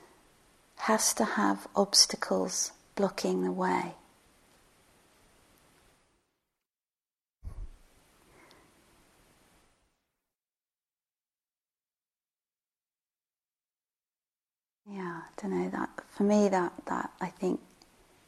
has 0.76 1.12
to 1.14 1.24
have 1.24 1.66
obstacles 1.76 2.72
blocking 3.00 3.42
the 3.42 3.50
way. 3.50 3.94
Yeah, 14.86 15.00
I 15.00 15.40
don't 15.40 15.50
know 15.52 15.70
that 15.70 15.88
for 16.10 16.24
me 16.24 16.50
that 16.50 16.74
that 16.88 17.10
I 17.22 17.28
think 17.28 17.60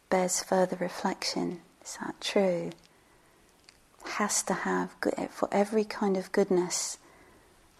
bears 0.08 0.42
further 0.42 0.76
reflection. 0.76 1.60
Is 1.84 1.98
that 2.00 2.18
true? 2.22 2.70
Has 4.04 4.42
to 4.44 4.54
have 4.54 4.98
good 5.02 5.28
for 5.30 5.50
every 5.52 5.84
kind 5.84 6.16
of 6.16 6.32
goodness. 6.32 6.96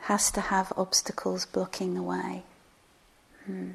Has 0.00 0.31
to 0.33 0.42
have 0.42 0.74
obstacles 0.76 1.46
blocking 1.46 1.94
the 1.94 2.02
way. 2.02 2.42
Hmm. 3.46 3.70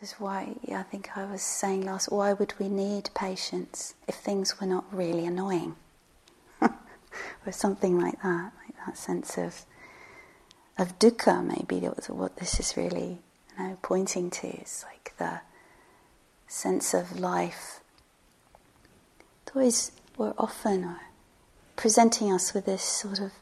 This 0.00 0.12
is 0.12 0.20
why 0.20 0.54
I 0.72 0.82
think 0.82 1.10
I 1.16 1.24
was 1.30 1.42
saying 1.42 1.84
last. 1.84 2.10
Why 2.10 2.32
would 2.32 2.54
we 2.58 2.68
need 2.68 3.10
patience 3.14 3.94
if 4.08 4.14
things 4.14 4.58
were 4.58 4.66
not 4.66 4.84
really 4.90 5.26
annoying? 5.26 5.76
or 7.46 7.52
something 7.52 8.00
like 8.00 8.22
that, 8.22 8.52
like 8.66 8.76
that 8.86 8.96
sense 8.96 9.36
of 9.36 9.66
of 10.78 10.98
dukkha. 10.98 11.44
Maybe 11.44 11.80
that 11.80 11.96
was 11.96 12.08
what 12.08 12.36
this 12.36 12.58
is 12.58 12.76
really 12.76 13.18
you 13.58 13.68
know, 13.68 13.78
pointing 13.82 14.30
to. 14.30 14.46
It's 14.48 14.84
like 14.84 15.12
the 15.18 15.42
sense 16.46 16.94
of 16.94 17.20
life. 17.20 17.80
It's 19.42 19.54
always, 19.54 19.92
we're 20.16 20.34
often 20.38 20.84
uh, 20.84 20.98
presenting 21.76 22.32
us 22.32 22.54
with 22.54 22.66
this 22.66 22.82
sort 22.82 23.20
of 23.20 23.32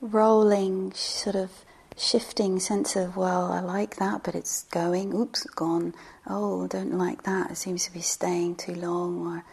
rolling, 0.00 0.92
sort 0.92 1.36
of 1.36 1.50
shifting 1.96 2.60
sense 2.60 2.96
of, 2.96 3.16
well, 3.16 3.52
I 3.52 3.60
like 3.60 3.96
that, 3.96 4.22
but 4.22 4.34
it's 4.34 4.64
going, 4.64 5.14
oops, 5.14 5.44
gone. 5.44 5.94
Oh, 6.26 6.66
don't 6.66 6.98
like 6.98 7.22
that, 7.22 7.50
it 7.50 7.56
seems 7.56 7.84
to 7.86 7.92
be 7.92 8.00
staying 8.00 8.56
too 8.56 8.74
long. 8.74 9.26
Or, 9.26 9.44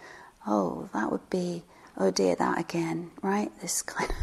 oh, 0.46 0.90
that 0.94 1.12
would 1.12 1.30
be 1.30 1.64
oh 1.98 2.12
dear, 2.12 2.36
that 2.36 2.60
again, 2.60 3.12
right? 3.22 3.52
This 3.62 3.82
kind 3.82 4.10
of 4.10 4.16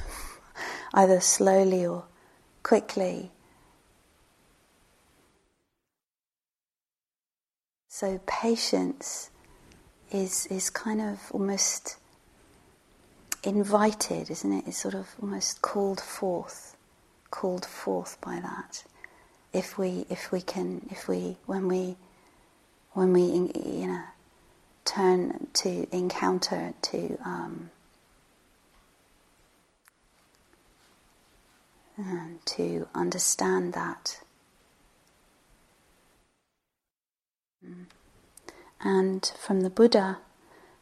either 0.95 1.21
slowly 1.21 1.87
or 1.87 2.05
quickly. 2.63 3.31
So 7.89 8.21
patience 8.27 9.31
is 10.11 10.47
is 10.47 10.71
kind 10.71 11.01
of 11.01 11.21
almost 11.33 11.97
invited, 13.43 14.31
isn't 14.31 14.53
it? 14.53 14.65
It's 14.67 14.79
sort 14.79 14.95
of 14.95 15.09
almost 15.21 15.61
called 15.61 16.01
forth, 16.01 16.77
called 17.31 17.65
forth 17.65 18.19
by 18.21 18.41
that. 18.41 18.85
If 19.53 19.79
we 19.79 20.07
if 20.09 20.31
we 20.31 20.41
can 20.41 20.87
if 20.91 21.09
we 21.09 21.37
when 21.47 21.69
we 21.69 21.97
when 22.93 23.13
we 23.13 23.23
you 23.23 23.87
know 23.87 24.03
turn 24.85 25.49
to 25.53 25.87
encounter, 25.95 26.75
to 26.83 27.19
um, 27.25 27.71
to 32.45 32.89
understand 32.95 33.73
that. 33.75 34.21
And 38.81 39.31
from 39.39 39.61
the 39.61 39.71
Buddha, 39.71 40.19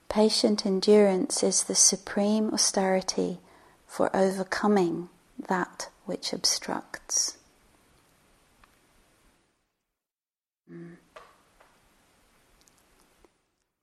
patient 0.08 0.64
endurance 0.64 1.42
is 1.42 1.64
the 1.64 1.74
supreme 1.74 2.54
austerity 2.54 3.38
for 3.87 4.14
overcoming 4.14 5.08
that 5.48 5.88
which 6.09 6.33
obstructs. 6.33 7.37
Mm. 10.73 10.97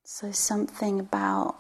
So, 0.04 0.32
something 0.32 1.00
about 1.00 1.56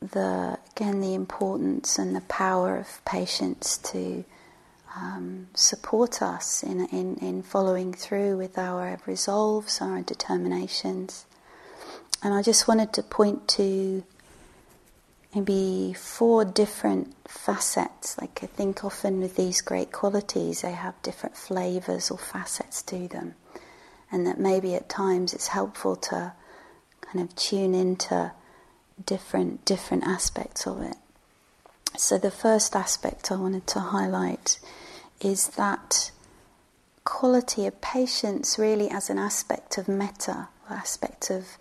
the, 0.00 0.58
again, 0.76 1.00
the 1.00 1.14
importance 1.14 1.98
and 1.98 2.14
the 2.14 2.20
power 2.22 2.76
of 2.76 3.04
patience 3.04 3.78
to 3.78 4.24
um, 4.96 5.48
support 5.54 6.22
us 6.22 6.62
in, 6.62 6.86
in, 6.86 7.16
in 7.16 7.42
following 7.42 7.92
through 7.92 8.36
with 8.36 8.56
our 8.56 9.00
resolves, 9.06 9.80
our 9.80 10.02
determinations. 10.02 11.26
And 12.22 12.32
I 12.32 12.42
just 12.42 12.68
wanted 12.68 12.92
to 12.92 13.02
point 13.02 13.48
to 13.48 14.04
maybe 15.34 15.92
four 15.94 16.44
different 16.44 17.14
facets. 17.26 18.16
Like 18.20 18.40
I 18.42 18.46
think 18.46 18.84
often 18.84 19.20
with 19.20 19.36
these 19.36 19.60
great 19.60 19.92
qualities, 19.92 20.62
they 20.62 20.72
have 20.72 21.00
different 21.02 21.36
flavors 21.36 22.10
or 22.10 22.18
facets 22.18 22.82
to 22.82 23.08
them. 23.08 23.34
And 24.12 24.26
that 24.26 24.38
maybe 24.38 24.74
at 24.74 24.88
times 24.88 25.34
it's 25.34 25.48
helpful 25.48 25.96
to 25.96 26.32
kind 27.00 27.20
of 27.20 27.34
tune 27.34 27.74
into 27.74 28.32
different 29.04 29.64
different 29.64 30.04
aspects 30.04 30.66
of 30.66 30.80
it. 30.80 30.96
So 31.96 32.18
the 32.18 32.30
first 32.30 32.76
aspect 32.76 33.30
I 33.30 33.36
wanted 33.36 33.66
to 33.68 33.80
highlight 33.80 34.58
is 35.20 35.48
that 35.48 36.10
quality 37.04 37.66
of 37.66 37.80
patience 37.80 38.58
really 38.58 38.90
as 38.90 39.10
an 39.10 39.18
aspect 39.18 39.78
of 39.78 39.88
metta, 39.88 40.48
aspect 40.70 41.30
of 41.30 41.58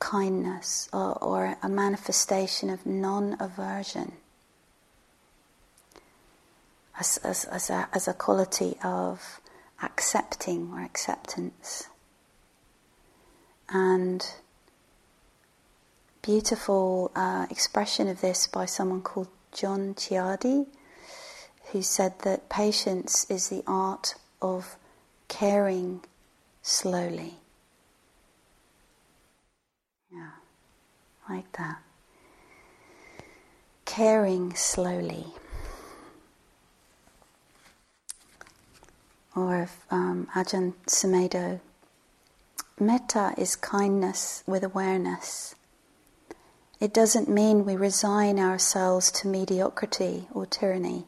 kindness, 0.00 0.88
or, 0.92 1.16
or 1.22 1.56
a 1.62 1.68
manifestation 1.68 2.70
of 2.70 2.84
non-aversion. 2.84 4.12
As, 6.98 7.18
as, 7.18 7.44
as, 7.44 7.70
a, 7.70 7.88
as 7.92 8.08
a 8.08 8.12
quality 8.12 8.76
of 8.82 9.40
accepting 9.82 10.70
or 10.72 10.82
acceptance 10.82 11.88
and 13.70 14.26
beautiful 16.22 17.10
uh, 17.14 17.46
expression 17.50 18.08
of 18.08 18.20
this 18.20 18.46
by 18.46 18.66
someone 18.66 19.00
called 19.00 19.28
John 19.52 19.94
Ciardi, 19.94 20.66
who 21.72 21.82
said 21.82 22.18
that 22.20 22.48
patience 22.48 23.26
is 23.30 23.48
the 23.48 23.62
art 23.66 24.14
of 24.42 24.76
caring 25.28 26.04
slowly. 26.62 27.34
Yeah, 30.12 30.30
like 31.30 31.50
that. 31.52 31.78
Caring 33.84 34.54
slowly. 34.54 35.26
Or 39.34 39.62
if 39.62 39.86
um, 39.90 40.28
Ajahn 40.34 40.74
Sumedho 40.86 41.60
Metta 42.80 43.34
is 43.36 43.56
kindness 43.56 44.42
with 44.46 44.64
awareness. 44.64 45.54
It 46.80 46.94
doesn't 46.94 47.28
mean 47.28 47.66
we 47.66 47.76
resign 47.76 48.38
ourselves 48.38 49.12
to 49.12 49.28
mediocrity 49.28 50.28
or 50.32 50.46
tyranny. 50.46 51.04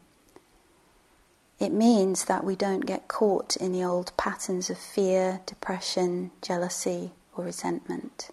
It 1.58 1.72
means 1.72 2.26
that 2.26 2.44
we 2.44 2.56
don't 2.56 2.84
get 2.84 3.08
caught 3.08 3.56
in 3.56 3.72
the 3.72 3.84
old 3.84 4.14
patterns 4.18 4.68
of 4.68 4.76
fear, 4.76 5.40
depression, 5.46 6.30
jealousy, 6.42 7.12
or 7.34 7.44
resentment. 7.44 8.28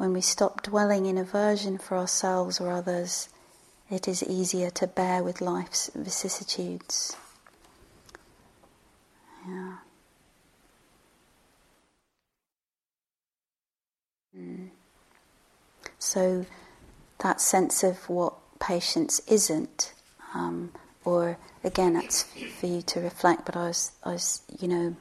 When 0.00 0.14
we 0.14 0.22
stop 0.22 0.62
dwelling 0.62 1.04
in 1.04 1.18
aversion 1.18 1.76
for 1.76 1.98
ourselves 1.98 2.58
or 2.58 2.72
others, 2.72 3.28
it 3.90 4.08
is 4.08 4.22
easier 4.22 4.70
to 4.70 4.86
bear 4.86 5.22
with 5.22 5.42
life's 5.42 5.90
vicissitudes. 5.94 7.18
Yeah. 9.46 9.76
Mm. 14.34 14.70
So 15.98 16.46
that 17.18 17.42
sense 17.42 17.82
of 17.82 18.08
what 18.08 18.32
patience 18.58 19.20
isn't, 19.28 19.92
um, 20.32 20.72
or 21.04 21.36
again, 21.62 21.92
that's 21.92 22.22
for 22.58 22.64
you 22.64 22.80
to 22.80 23.00
reflect. 23.00 23.44
But 23.44 23.54
I 23.54 23.66
was, 23.66 23.92
I 24.02 24.12
was, 24.12 24.40
you 24.58 24.66
know, 24.66 24.96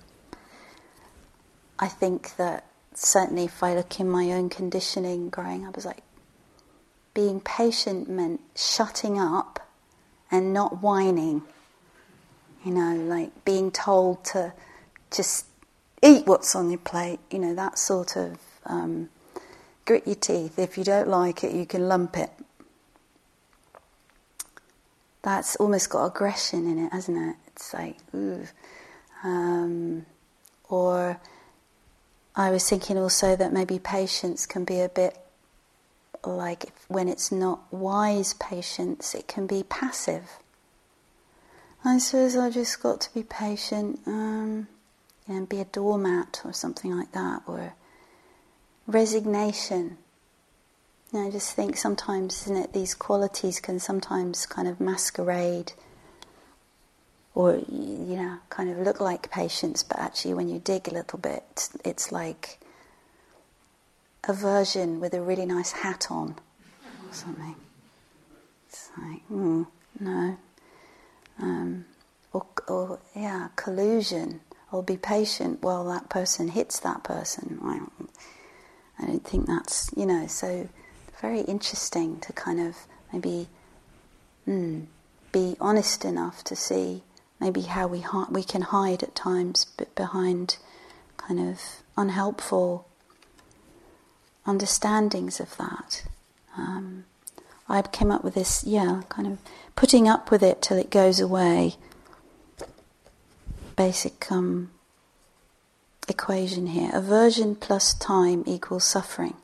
I 1.80 1.88
think 1.88 2.36
that 2.36 2.66
certainly 2.94 3.46
if 3.46 3.64
I 3.64 3.76
look 3.76 4.00
in 4.00 4.10
my 4.10 4.32
own 4.32 4.50
conditioning 4.50 5.30
growing 5.30 5.66
up, 5.66 5.76
I 5.76 5.78
was 5.78 5.86
like, 5.86 6.04
being 7.14 7.40
patient 7.42 8.10
meant 8.10 8.42
shutting 8.56 9.20
up 9.20 9.68
and 10.32 10.54
not 10.54 10.82
whining. 10.82 11.44
You 12.64 12.72
know, 12.72 12.96
like 12.96 13.46
being 13.46 13.72
told 13.72 14.24
to 14.26 14.54
just 15.12 15.46
eat 16.04 16.26
what's 16.26 16.56
on 16.56 16.70
your 16.70 16.80
plate, 16.80 17.20
you 17.32 17.40
know, 17.40 17.56
that 17.56 17.78
sort 17.78 18.16
of 18.16 18.38
um, 18.66 19.10
grit 19.86 20.06
your 20.06 20.16
teeth. 20.16 20.60
If 20.60 20.78
you 20.78 20.84
don't 20.84 21.08
like 21.08 21.44
it, 21.44 21.54
you 21.54 21.66
can 21.66 21.88
lump 21.88 22.18
it. 22.18 22.32
That's 25.22 25.56
almost 25.58 25.90
got 25.90 26.06
aggression 26.06 26.70
in 26.70 26.86
it, 26.86 26.94
hasn't 26.94 27.18
it? 27.18 27.36
It's 27.48 27.74
like, 27.74 27.98
ooh. 28.14 28.46
Um, 29.24 30.06
or 30.70 31.20
I 32.36 32.52
was 32.52 32.70
thinking 32.70 32.98
also 32.98 33.36
that 33.36 33.52
maybe 33.52 33.80
patience 33.80 34.46
can 34.46 34.64
be 34.64 34.80
a 34.80 34.90
bit 34.90 35.18
like 36.26 36.74
when 36.88 37.08
it's 37.08 37.32
not 37.32 37.62
wise 37.72 38.34
patience, 38.34 39.16
it 39.16 39.28
can 39.28 39.48
be 39.48 39.64
passive. 39.64 40.38
I 41.84 41.98
suppose 41.98 42.36
I 42.36 42.50
just 42.50 42.82
got 42.82 43.02
to 43.02 43.14
be 43.14 43.24
patient 43.24 44.02
um, 44.06 44.68
and 45.28 45.48
be 45.48 45.60
a 45.60 45.66
doormat 45.66 46.42
or 46.44 46.52
something 46.52 46.96
like 46.96 47.14
that, 47.14 47.44
or 47.48 47.74
resignation. 48.86 49.98
You 51.14 51.20
know, 51.20 51.28
I 51.28 51.32
just 51.32 51.54
think 51.56 51.78
sometimes, 51.78 52.42
isn't 52.44 52.58
it, 52.58 52.74
these 52.74 52.94
qualities 52.94 53.60
can 53.60 53.80
sometimes 53.80 54.46
kind 54.46 54.68
of 54.68 54.82
masquerade 54.82 55.72
or 57.40 57.56
you 57.70 58.16
know 58.22 58.38
kind 58.50 58.70
of 58.70 58.78
look 58.80 59.00
like 59.00 59.32
patience 59.32 59.84
but 59.84 59.98
actually 59.98 60.34
when 60.34 60.50
you 60.50 60.60
dig 60.60 60.88
a 60.88 60.94
little 61.00 61.20
bit 61.20 61.70
it's 61.86 62.12
like 62.12 62.60
a 64.28 64.34
version 64.34 65.00
with 65.00 65.14
a 65.14 65.22
really 65.22 65.46
nice 65.46 65.72
hat 65.72 66.08
on 66.10 66.36
or 67.08 67.14
something. 67.14 67.56
It's 68.68 68.90
like 68.98 69.28
mm, 69.30 69.68
no. 70.00 70.38
Um, 71.40 71.86
or, 72.34 72.46
or 72.68 73.00
yeah 73.16 73.50
collusion. 73.56 74.42
Or 74.72 74.84
be 74.84 74.98
patient 74.98 75.64
while 75.64 75.84
that 75.86 76.10
person 76.10 76.50
hits 76.50 76.80
that 76.82 77.04
person. 77.04 77.60
I 79.00 79.06
don't 79.08 79.26
think 79.26 79.48
that's 79.48 79.90
you 79.98 80.06
know 80.06 80.28
so 80.28 80.70
very 81.20 81.42
interesting 81.42 82.20
to 82.20 82.34
kind 82.34 82.60
of 82.60 82.76
maybe 83.12 83.48
mm, 84.48 84.86
be 85.32 85.56
honest 85.60 86.06
enough 86.06 86.44
to 86.44 86.56
see 86.56 87.02
maybe 87.40 87.62
how 87.62 87.88
we 87.88 88.02
hi- 88.02 88.28
we 88.30 88.44
can 88.44 88.62
hide 88.64 89.04
at 89.04 89.16
times 89.16 89.66
behind 89.96 90.58
kind 91.18 91.40
of 91.40 91.62
unhelpful 91.98 92.88
understandings 94.46 95.40
of 95.40 95.56
that. 95.58 96.04
Um, 96.58 97.06
I 97.68 97.82
came 97.84 98.12
up 98.12 98.24
with 98.24 98.34
this, 98.34 98.64
yeah, 98.64 99.04
kind 99.10 99.28
of 99.28 99.38
putting 99.76 100.08
up 100.08 100.32
with 100.32 100.42
it 100.42 100.62
till 100.62 100.78
it 100.78 100.90
goes 100.90 101.20
away. 101.20 101.76
Basic 103.76 104.30
um, 104.32 104.72
equation 106.08 106.68
here: 106.68 106.90
aversion 106.94 107.56
plus 107.56 107.94
time 107.94 108.44
equals 108.46 108.84
suffering. 108.84 109.36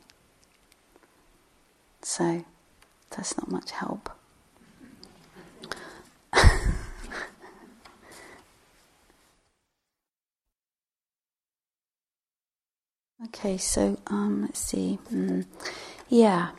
So 2.02 2.44
that's 3.10 3.36
not 3.38 3.50
much 3.50 3.70
help. 3.70 4.10
Okay, 13.26 13.56
so 13.56 13.98
um, 14.06 14.42
let's 14.42 14.60
see. 14.60 14.98
Mm. 15.12 15.46
Yeah. 16.08 16.50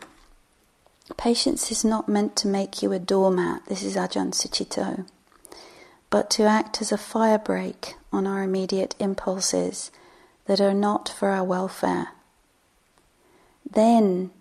Patience 1.15 1.71
is 1.71 1.85
not 1.85 2.09
meant 2.09 2.35
to 2.37 2.47
make 2.47 2.81
you 2.81 2.91
a 2.91 2.99
doormat. 2.99 3.65
This 3.67 3.83
is 3.83 3.95
Ajahn 3.95 4.31
Sucitto. 4.33 5.07
But 6.09 6.29
to 6.31 6.43
act 6.43 6.81
as 6.81 6.91
a 6.91 6.97
fire 6.97 7.37
break 7.37 7.95
on 8.11 8.27
our 8.27 8.43
immediate 8.43 8.95
impulses 8.99 9.91
that 10.45 10.59
are 10.59 10.73
not 10.73 11.07
for 11.07 11.29
our 11.29 11.43
welfare. 11.43 12.09
Then 13.69 14.31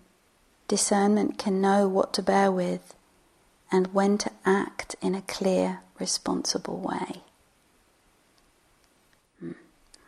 discernment 0.67 1.37
can 1.37 1.61
know 1.61 1.87
what 1.87 2.13
to 2.13 2.21
bear 2.21 2.51
with 2.51 2.93
and 3.71 3.93
when 3.93 4.17
to 4.17 4.31
act 4.45 4.95
in 5.01 5.15
a 5.15 5.21
clear, 5.21 5.79
responsible 5.99 6.77
way. 6.77 7.21
Mm. 9.43 9.55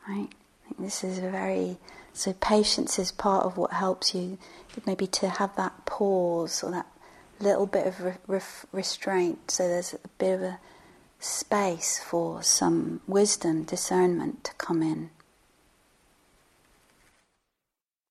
Right? 0.08 0.30
I 0.30 0.68
think 0.68 0.80
this 0.80 1.04
is 1.04 1.20
a 1.20 1.30
very 1.30 1.78
so 2.14 2.34
patience 2.34 3.00
is 3.00 3.12
part 3.12 3.46
of 3.46 3.58
what 3.58 3.74
helps 3.74 4.14
you 4.14 4.38
maybe 4.86 5.08
to 5.08 5.30
have 5.30 5.56
that 5.56 5.86
pause 5.86 6.64
or 6.64 6.72
that 6.72 6.88
little 7.40 7.66
bit 7.66 7.88
of 7.88 8.02
re- 8.02 8.14
re- 8.28 8.42
restraint. 8.72 9.52
So 9.52 9.68
there's 9.68 9.94
a 9.94 10.08
bit 10.18 10.36
of 10.36 10.42
a 10.42 10.60
space 11.20 12.00
for 12.00 12.42
some 12.44 13.02
wisdom, 13.08 13.64
discernment 13.64 14.44
to 14.46 14.54
come 14.54 14.82
in. 14.82 15.10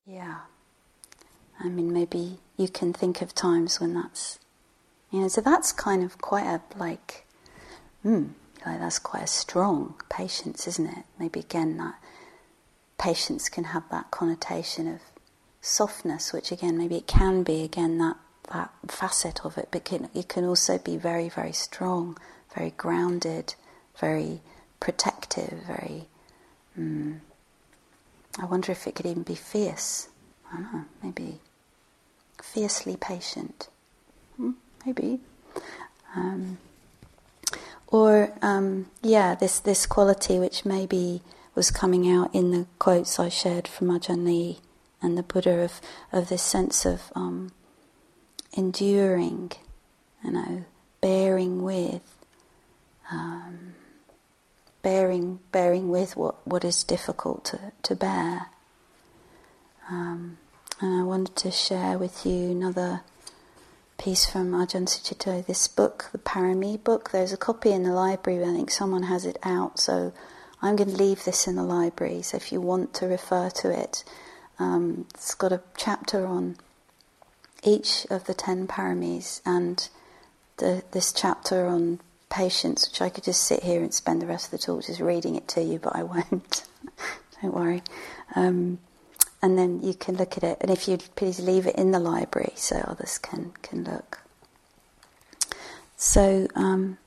Yeah. 0.06 0.40
I 1.60 1.68
mean, 1.68 1.92
maybe 1.92 2.38
you 2.56 2.68
can 2.68 2.92
think 2.92 3.20
of 3.20 3.34
times 3.34 3.80
when 3.80 3.94
that's, 3.94 4.38
you 5.10 5.20
know, 5.20 5.28
so 5.28 5.40
that's 5.40 5.72
kind 5.72 6.02
of 6.04 6.18
quite 6.18 6.46
a, 6.46 6.60
like, 6.78 7.26
hmm, 8.02 8.28
like 8.64 8.80
that's 8.80 8.98
quite 8.98 9.24
a 9.24 9.28
strong 9.28 9.94
patience, 10.08 10.66
isn't 10.66 10.86
it? 10.86 11.04
Maybe 11.18 11.40
again, 11.40 11.76
that 11.78 11.96
patience 12.98 13.48
can 13.48 13.64
have 13.64 13.84
that 13.90 14.10
connotation 14.10 14.88
of 14.88 15.00
softness, 15.60 16.32
which 16.32 16.52
again, 16.52 16.76
maybe 16.76 16.96
it 16.96 17.06
can 17.06 17.42
be 17.42 17.62
again 17.62 17.98
that 17.98 18.16
that 18.52 18.70
facet 18.86 19.44
of 19.44 19.58
it, 19.58 19.68
but 19.70 19.84
can, 19.84 20.08
it 20.14 20.28
can 20.28 20.44
also 20.44 20.78
be 20.78 20.96
very, 20.96 21.28
very 21.28 21.52
strong, 21.52 22.16
very 22.54 22.70
grounded, 22.76 23.54
very 23.98 24.40
protective, 24.80 25.62
very. 25.66 26.06
Mm, 26.78 27.18
I 28.38 28.44
wonder 28.46 28.72
if 28.72 28.86
it 28.86 28.94
could 28.94 29.06
even 29.06 29.22
be 29.22 29.34
fierce. 29.34 30.08
I 30.50 30.56
don't 30.56 30.72
know, 30.72 30.84
maybe 31.02 31.40
fiercely 32.42 32.96
patient. 32.96 33.68
Hmm, 34.36 34.52
maybe. 34.86 35.20
Um, 36.16 36.58
or 37.88 38.32
um, 38.42 38.86
yeah, 39.02 39.34
this 39.34 39.58
this 39.60 39.86
quality 39.86 40.38
which 40.38 40.64
maybe 40.64 41.22
was 41.58 41.72
coming 41.72 42.08
out 42.08 42.32
in 42.32 42.52
the 42.52 42.66
quotes 42.78 43.18
I 43.18 43.28
shared 43.28 43.66
from 43.66 43.88
Ajahn 43.88 44.24
Lee 44.24 44.60
and 45.02 45.18
the 45.18 45.24
Buddha 45.24 45.58
of, 45.58 45.80
of 46.12 46.28
this 46.28 46.40
sense 46.40 46.86
of 46.86 47.10
um, 47.16 47.50
enduring, 48.52 49.50
you 50.22 50.30
know, 50.30 50.64
bearing 51.00 51.62
with, 51.64 52.24
um, 53.10 53.74
bearing 54.82 55.40
bearing 55.50 55.90
with 55.90 56.16
what, 56.16 56.46
what 56.46 56.64
is 56.64 56.84
difficult 56.84 57.44
to, 57.46 57.72
to 57.82 57.96
bear. 57.96 58.46
Um, 59.90 60.38
and 60.80 61.00
I 61.00 61.02
wanted 61.02 61.34
to 61.38 61.50
share 61.50 61.98
with 61.98 62.24
you 62.24 62.52
another 62.52 63.00
piece 63.98 64.26
from 64.26 64.52
Ajahn 64.52 64.86
Sucitto, 64.86 65.44
this 65.44 65.66
book, 65.66 66.08
the 66.12 66.18
Parami 66.18 66.82
book. 66.84 67.10
There's 67.10 67.32
a 67.32 67.36
copy 67.36 67.72
in 67.72 67.82
the 67.82 67.92
library, 67.92 68.44
I 68.44 68.54
think 68.54 68.70
someone 68.70 69.02
has 69.02 69.24
it 69.24 69.38
out, 69.42 69.80
so 69.80 70.12
I'm 70.60 70.76
going 70.76 70.90
to 70.90 70.96
leave 70.96 71.24
this 71.24 71.46
in 71.46 71.56
the 71.56 71.62
library, 71.62 72.22
so 72.22 72.36
if 72.36 72.50
you 72.52 72.60
want 72.60 72.94
to 72.94 73.06
refer 73.06 73.50
to 73.50 73.70
it, 73.70 74.04
um, 74.58 75.06
it's 75.14 75.34
got 75.34 75.52
a 75.52 75.62
chapter 75.76 76.26
on 76.26 76.56
each 77.62 78.06
of 78.10 78.24
the 78.24 78.34
ten 78.34 78.66
paramis 78.66 79.40
and 79.46 79.88
the, 80.56 80.82
this 80.90 81.12
chapter 81.12 81.66
on 81.66 82.00
patience, 82.28 82.88
which 82.88 83.00
I 83.00 83.08
could 83.08 83.24
just 83.24 83.42
sit 83.42 83.62
here 83.62 83.82
and 83.82 83.94
spend 83.94 84.20
the 84.20 84.26
rest 84.26 84.46
of 84.46 84.50
the 84.52 84.58
talk 84.58 84.84
just 84.86 85.00
reading 85.00 85.36
it 85.36 85.48
to 85.48 85.62
you, 85.62 85.78
but 85.78 85.94
I 85.94 86.02
won't. 86.04 86.64
Don't 87.40 87.54
worry. 87.54 87.82
Um, 88.34 88.78
and 89.40 89.56
then 89.56 89.80
you 89.82 89.94
can 89.94 90.16
look 90.16 90.36
at 90.36 90.42
it, 90.42 90.58
and 90.60 90.70
if 90.70 90.88
you'd 90.88 91.04
please 91.14 91.38
leave 91.38 91.66
it 91.66 91.76
in 91.76 91.92
the 91.92 92.00
library 92.00 92.52
so 92.56 92.78
others 92.78 93.18
can, 93.18 93.52
can 93.62 93.84
look. 93.84 94.22
So, 95.96 96.48
um, 96.54 96.98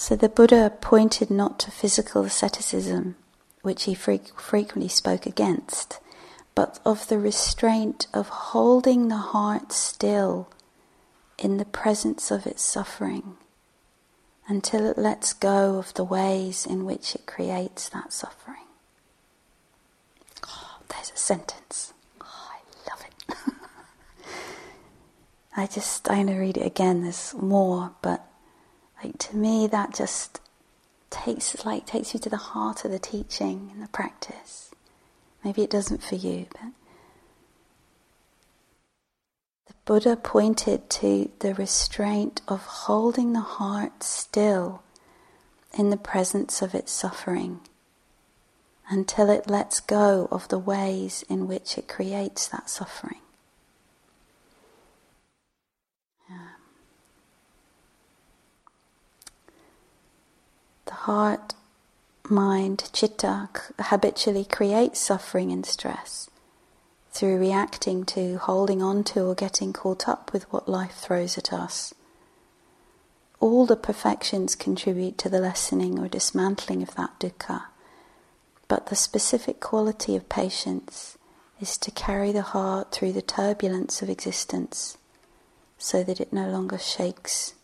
so 0.00 0.16
the 0.16 0.30
Buddha 0.30 0.72
pointed 0.80 1.30
not 1.30 1.58
to 1.58 1.70
physical 1.70 2.24
asceticism, 2.24 3.16
which 3.60 3.84
he 3.84 3.92
fre- 3.92 4.14
frequently 4.34 4.88
spoke 4.88 5.26
against, 5.26 5.98
but 6.54 6.80
of 6.86 7.08
the 7.08 7.18
restraint 7.18 8.06
of 8.14 8.30
holding 8.30 9.08
the 9.08 9.18
heart 9.18 9.72
still 9.72 10.48
in 11.38 11.58
the 11.58 11.66
presence 11.66 12.30
of 12.30 12.46
its 12.46 12.62
suffering 12.62 13.36
until 14.48 14.86
it 14.86 14.96
lets 14.96 15.34
go 15.34 15.76
of 15.76 15.92
the 15.92 16.02
ways 16.02 16.64
in 16.64 16.86
which 16.86 17.14
it 17.14 17.26
creates 17.26 17.90
that 17.90 18.10
suffering. 18.10 18.64
Oh, 20.48 20.78
there's 20.88 21.12
a 21.14 21.18
sentence. 21.18 21.92
Oh, 22.22 22.50
I 22.54 22.90
love 22.90 23.04
it. 23.04 23.12
I 25.58 25.66
just, 25.66 26.10
I'm 26.10 26.24
going 26.24 26.38
to 26.38 26.40
read 26.40 26.56
it 26.56 26.64
again. 26.64 27.02
There's 27.02 27.34
more, 27.34 27.92
but 28.00 28.24
like 29.02 29.18
to 29.18 29.36
me, 29.36 29.66
that 29.66 29.94
just 29.94 30.40
takes 31.10 31.64
like 31.64 31.86
takes 31.86 32.14
you 32.14 32.20
to 32.20 32.30
the 32.30 32.36
heart 32.36 32.84
of 32.84 32.90
the 32.90 32.98
teaching 32.98 33.70
and 33.72 33.82
the 33.82 33.88
practice. 33.88 34.70
Maybe 35.44 35.62
it 35.62 35.70
doesn't 35.70 36.02
for 36.02 36.14
you, 36.16 36.46
but 36.50 36.72
the 39.66 39.74
Buddha 39.84 40.16
pointed 40.16 40.90
to 40.90 41.30
the 41.40 41.54
restraint 41.54 42.42
of 42.46 42.60
holding 42.60 43.32
the 43.32 43.40
heart 43.40 44.02
still 44.02 44.82
in 45.76 45.90
the 45.90 45.96
presence 45.96 46.62
of 46.62 46.74
its 46.74 46.92
suffering 46.92 47.60
until 48.88 49.30
it 49.30 49.48
lets 49.48 49.80
go 49.80 50.28
of 50.30 50.48
the 50.48 50.58
ways 50.58 51.24
in 51.28 51.46
which 51.46 51.78
it 51.78 51.88
creates 51.88 52.48
that 52.48 52.68
suffering. 52.68 53.20
Heart, 61.04 61.54
mind, 62.28 62.90
chitta 62.92 63.48
habitually 63.78 64.44
creates 64.44 65.00
suffering 65.00 65.50
and 65.50 65.64
stress 65.64 66.28
through 67.10 67.38
reacting 67.38 68.04
to, 68.04 68.36
holding 68.36 68.82
on 68.82 69.02
to, 69.02 69.22
or 69.24 69.34
getting 69.34 69.72
caught 69.72 70.06
up 70.06 70.30
with 70.32 70.44
what 70.52 70.68
life 70.68 70.94
throws 70.94 71.38
at 71.38 71.54
us. 71.54 71.94
All 73.40 73.64
the 73.64 73.76
perfections 73.76 74.54
contribute 74.54 75.16
to 75.18 75.30
the 75.30 75.40
lessening 75.40 75.98
or 75.98 76.06
dismantling 76.06 76.82
of 76.82 76.94
that 76.96 77.18
dukkha, 77.18 77.64
but 78.68 78.86
the 78.86 78.96
specific 78.96 79.58
quality 79.58 80.14
of 80.16 80.28
patience 80.28 81.16
is 81.60 81.78
to 81.78 81.90
carry 81.90 82.30
the 82.30 82.42
heart 82.42 82.92
through 82.92 83.14
the 83.14 83.22
turbulence 83.22 84.02
of 84.02 84.10
existence 84.10 84.98
so 85.78 86.02
that 86.04 86.20
it 86.20 86.30
no 86.30 86.48
longer 86.50 86.76
shakes, 86.78 87.54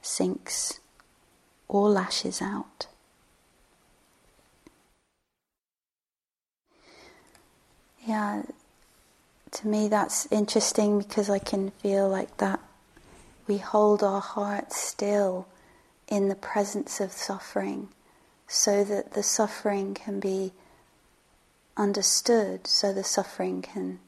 sinks, 0.00 0.78
or 1.68 1.88
lashes 1.88 2.40
out. 2.40 2.86
Yeah, 8.06 8.42
to 9.50 9.68
me 9.68 9.88
that's 9.88 10.26
interesting 10.32 10.98
because 10.98 11.28
I 11.28 11.38
can 11.38 11.70
feel 11.72 12.08
like 12.08 12.38
that 12.38 12.60
we 13.46 13.58
hold 13.58 14.02
our 14.02 14.20
heart 14.20 14.72
still 14.72 15.46
in 16.08 16.28
the 16.28 16.34
presence 16.34 17.00
of 17.00 17.12
suffering 17.12 17.88
so 18.46 18.82
that 18.84 19.12
the 19.12 19.22
suffering 19.22 19.92
can 19.92 20.20
be 20.20 20.52
understood, 21.76 22.66
so 22.66 22.92
the 22.92 23.04
suffering 23.04 23.62
can 23.62 24.00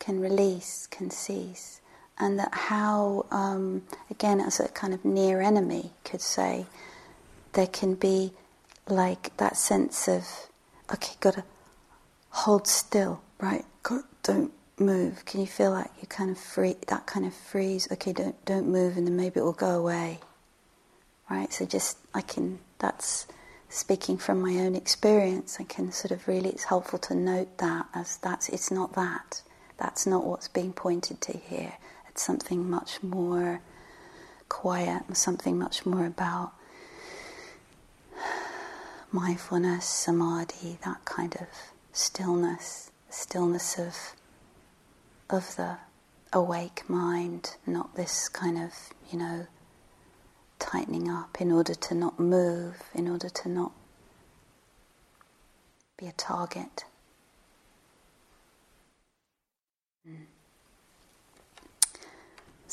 can 0.00 0.18
release, 0.18 0.88
can 0.88 1.10
cease 1.10 1.81
and 2.22 2.38
that 2.38 2.54
how, 2.54 3.26
um, 3.30 3.82
again, 4.10 4.40
as 4.40 4.60
a 4.60 4.68
kind 4.68 4.94
of 4.94 5.04
near 5.04 5.40
enemy 5.40 5.90
could 6.04 6.20
say, 6.20 6.66
there 7.52 7.66
can 7.66 7.94
be 7.94 8.32
like 8.88 9.36
that 9.36 9.56
sense 9.56 10.08
of, 10.08 10.26
okay, 10.92 11.14
gotta 11.20 11.44
hold 12.30 12.66
still, 12.66 13.22
right? 13.40 13.64
Don't 14.22 14.52
move. 14.78 15.24
Can 15.24 15.40
you 15.40 15.46
feel 15.46 15.72
like 15.72 15.90
you 16.00 16.06
kind 16.06 16.30
of 16.30 16.38
free, 16.38 16.76
that 16.86 17.06
kind 17.06 17.26
of 17.26 17.34
freeze? 17.34 17.88
Okay, 17.90 18.12
don't 18.12 18.42
don't 18.44 18.68
move, 18.68 18.96
and 18.96 19.06
then 19.06 19.16
maybe 19.16 19.40
it 19.40 19.42
will 19.42 19.52
go 19.52 19.78
away, 19.78 20.20
right? 21.28 21.52
So 21.52 21.66
just 21.66 21.98
I 22.14 22.20
can. 22.20 22.60
That's 22.78 23.26
speaking 23.68 24.18
from 24.18 24.40
my 24.40 24.58
own 24.58 24.74
experience. 24.74 25.58
I 25.60 25.64
can 25.64 25.92
sort 25.92 26.12
of 26.12 26.28
really. 26.28 26.50
It's 26.50 26.64
helpful 26.64 26.98
to 27.00 27.14
note 27.14 27.58
that 27.58 27.86
as 27.94 28.16
that's. 28.18 28.48
It's 28.48 28.70
not 28.70 28.94
that. 28.94 29.42
That's 29.76 30.06
not 30.06 30.24
what's 30.24 30.48
being 30.48 30.72
pointed 30.72 31.20
to 31.22 31.36
here. 31.36 31.74
It's 32.12 32.22
something 32.22 32.68
much 32.68 33.02
more 33.02 33.62
quiet, 34.50 35.16
something 35.16 35.58
much 35.58 35.86
more 35.86 36.04
about 36.04 36.52
mindfulness, 39.10 39.86
samadhi, 39.86 40.78
that 40.84 41.04
kind 41.06 41.34
of 41.36 41.46
stillness, 41.92 42.90
stillness 43.08 43.78
of 43.78 43.96
of 45.30 45.56
the 45.56 45.78
awake 46.34 46.88
mind, 46.88 47.56
not 47.66 47.94
this 47.96 48.28
kind 48.28 48.58
of, 48.58 48.72
you 49.10 49.18
know, 49.18 49.46
tightening 50.58 51.08
up 51.08 51.40
in 51.40 51.50
order 51.50 51.74
to 51.74 51.94
not 51.94 52.20
move, 52.20 52.76
in 52.94 53.08
order 53.08 53.30
to 53.30 53.48
not 53.48 53.72
be 55.96 56.06
a 56.06 56.12
target. 56.12 56.84
Mm. 60.06 60.31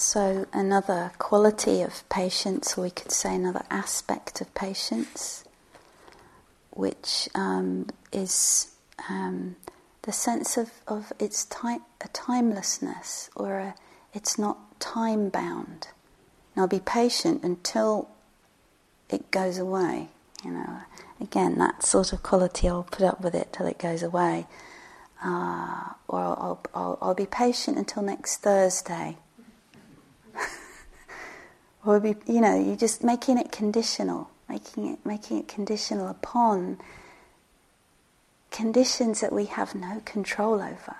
So, 0.01 0.47
another 0.53 1.11
quality 1.17 1.81
of 1.81 2.07
patience, 2.07 2.77
or 2.77 2.83
we 2.83 2.89
could 2.89 3.11
say 3.11 3.35
another 3.35 3.65
aspect 3.69 4.39
of 4.39 4.55
patience, 4.55 5.43
which 6.69 7.27
um, 7.35 7.87
is 8.13 8.71
um, 9.09 9.57
the 10.03 10.13
sense 10.13 10.55
of, 10.55 10.71
of 10.87 11.11
its 11.19 11.43
time, 11.43 11.81
a 11.99 12.07
timelessness, 12.07 13.29
or 13.35 13.59
a, 13.59 13.75
it's 14.13 14.39
not 14.39 14.79
time 14.79 15.27
bound. 15.27 15.89
Now, 16.55 16.65
be 16.65 16.79
patient 16.79 17.43
until 17.43 18.07
it 19.09 19.31
goes 19.31 19.57
away. 19.57 20.07
You 20.45 20.51
know, 20.51 20.77
again, 21.19 21.57
that 21.57 21.83
sort 21.83 22.13
of 22.13 22.23
quality, 22.23 22.69
I'll 22.69 22.83
put 22.83 23.05
up 23.05 23.19
with 23.19 23.35
it 23.35 23.51
till 23.51 23.65
it 23.65 23.77
goes 23.77 24.01
away. 24.01 24.47
Uh, 25.21 25.89
or 26.07 26.19
I'll, 26.21 26.61
I'll, 26.73 26.97
I'll 27.01 27.13
be 27.13 27.25
patient 27.25 27.77
until 27.77 28.01
next 28.01 28.37
Thursday 28.37 29.17
or 31.85 31.99
be, 31.99 32.15
you 32.27 32.41
know, 32.41 32.59
you're 32.59 32.75
just 32.75 33.03
making 33.03 33.37
it 33.37 33.51
conditional, 33.51 34.29
making 34.47 34.87
it, 34.87 35.05
making 35.05 35.39
it 35.39 35.47
conditional 35.47 36.07
upon 36.07 36.79
conditions 38.51 39.21
that 39.21 39.31
we 39.31 39.45
have 39.45 39.75
no 39.75 40.01
control 40.05 40.55
over. 40.55 40.95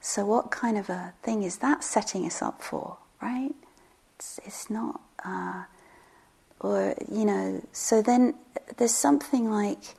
So, 0.00 0.24
what 0.24 0.50
kind 0.50 0.78
of 0.78 0.88
a 0.88 1.12
thing 1.22 1.42
is 1.42 1.58
that 1.58 1.84
setting 1.84 2.24
us 2.24 2.40
up 2.40 2.62
for, 2.62 2.96
right? 3.20 3.54
It's, 4.16 4.40
it's 4.46 4.70
not, 4.70 5.00
uh, 5.24 5.64
or, 6.60 6.94
you 7.10 7.24
know, 7.24 7.62
so 7.72 8.00
then 8.00 8.34
there's 8.78 8.94
something 8.94 9.50
like, 9.50 9.94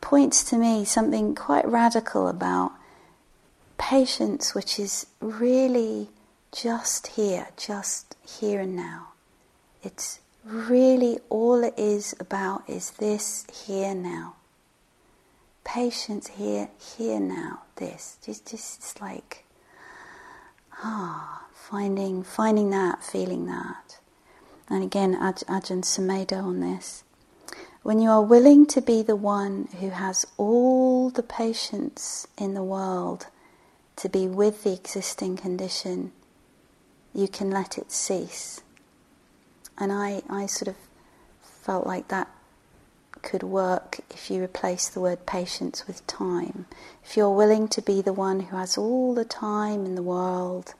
points 0.00 0.44
to 0.44 0.56
me 0.56 0.84
something 0.84 1.34
quite 1.34 1.66
radical 1.66 2.28
about 2.28 2.72
patience, 3.78 4.54
which 4.54 4.78
is 4.78 5.06
really 5.20 6.08
just 6.52 7.08
here, 7.08 7.48
just 7.56 8.14
here 8.26 8.60
and 8.60 8.76
now. 8.76 9.08
It's 9.82 10.20
really 10.44 11.18
all 11.30 11.64
it 11.64 11.74
is 11.76 12.14
about 12.20 12.68
is 12.68 12.90
this 12.92 13.46
here 13.66 13.94
now. 13.94 14.36
Patience 15.64 16.28
here, 16.28 16.68
here 16.96 17.20
now, 17.20 17.62
this. 17.76 18.18
Just 18.24 18.50
just 18.50 18.78
it's 18.78 19.00
like 19.00 19.44
ah, 20.82 21.46
finding 21.54 22.22
finding 22.22 22.70
that, 22.70 23.02
feeling 23.02 23.46
that. 23.46 23.98
And 24.68 24.82
again, 24.82 25.14
Aj- 25.14 25.44
Ajahn 25.46 25.82
Sumedho 25.82 26.42
on 26.44 26.60
this. 26.60 27.04
When 27.82 27.98
you 27.98 28.10
are 28.10 28.22
willing 28.22 28.66
to 28.66 28.80
be 28.80 29.02
the 29.02 29.16
one 29.16 29.68
who 29.80 29.90
has 29.90 30.24
all 30.36 31.10
the 31.10 31.22
patience 31.22 32.26
in 32.38 32.54
the 32.54 32.62
world 32.62 33.26
to 33.96 34.08
be 34.08 34.26
with 34.26 34.62
the 34.62 34.72
existing 34.72 35.36
condition, 35.36 36.12
you 37.14 37.28
can 37.28 37.50
let 37.50 37.78
it 37.78 37.92
cease. 37.92 38.60
And 39.78 39.92
I, 39.92 40.22
I 40.28 40.46
sort 40.46 40.68
of 40.68 40.76
felt 41.42 41.86
like 41.86 42.08
that 42.08 42.28
could 43.22 43.42
work 43.42 44.00
if 44.10 44.30
you 44.30 44.42
replace 44.42 44.88
the 44.88 45.00
word 45.00 45.26
patience 45.26 45.86
with 45.86 46.06
time. 46.06 46.66
If 47.04 47.16
you're 47.16 47.30
willing 47.30 47.68
to 47.68 47.82
be 47.82 48.02
the 48.02 48.12
one 48.12 48.40
who 48.40 48.56
has 48.56 48.76
all 48.76 49.14
the 49.14 49.24
time 49.24 49.86
in 49.86 49.94
the 49.94 50.02
world 50.02 50.74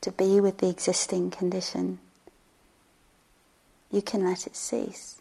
to 0.00 0.10
be 0.10 0.40
with 0.40 0.58
the 0.58 0.68
existing 0.68 1.30
condition, 1.30 1.98
you 3.90 4.02
can 4.02 4.24
let 4.24 4.46
it 4.46 4.56
cease. 4.56 5.20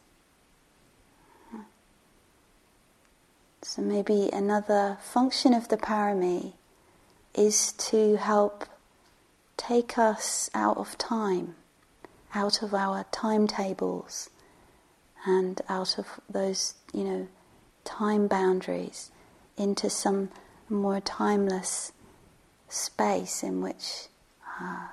So 3.62 3.82
maybe 3.82 4.30
another 4.32 4.98
function 5.02 5.54
of 5.54 5.68
the 5.68 5.78
parami 5.78 6.54
is 7.36 7.74
to 7.74 8.16
help 8.16 8.66
take 9.58 9.98
us 9.98 10.50
out 10.54 10.78
of 10.78 10.98
time, 10.98 11.56
out 12.34 12.62
of 12.62 12.74
our 12.74 13.06
timetables, 13.12 14.30
and 15.26 15.62
out 15.68 15.98
of 15.98 16.20
those, 16.30 16.76
you 16.94 17.04
know, 17.04 17.28
time 17.84 18.28
boundaries 18.28 19.12
into 19.58 19.90
some 19.90 20.30
more 20.70 21.02
timeless 21.02 21.92
space 22.70 23.44
in 23.44 23.62
which 23.62 24.08
uh, 24.62 24.88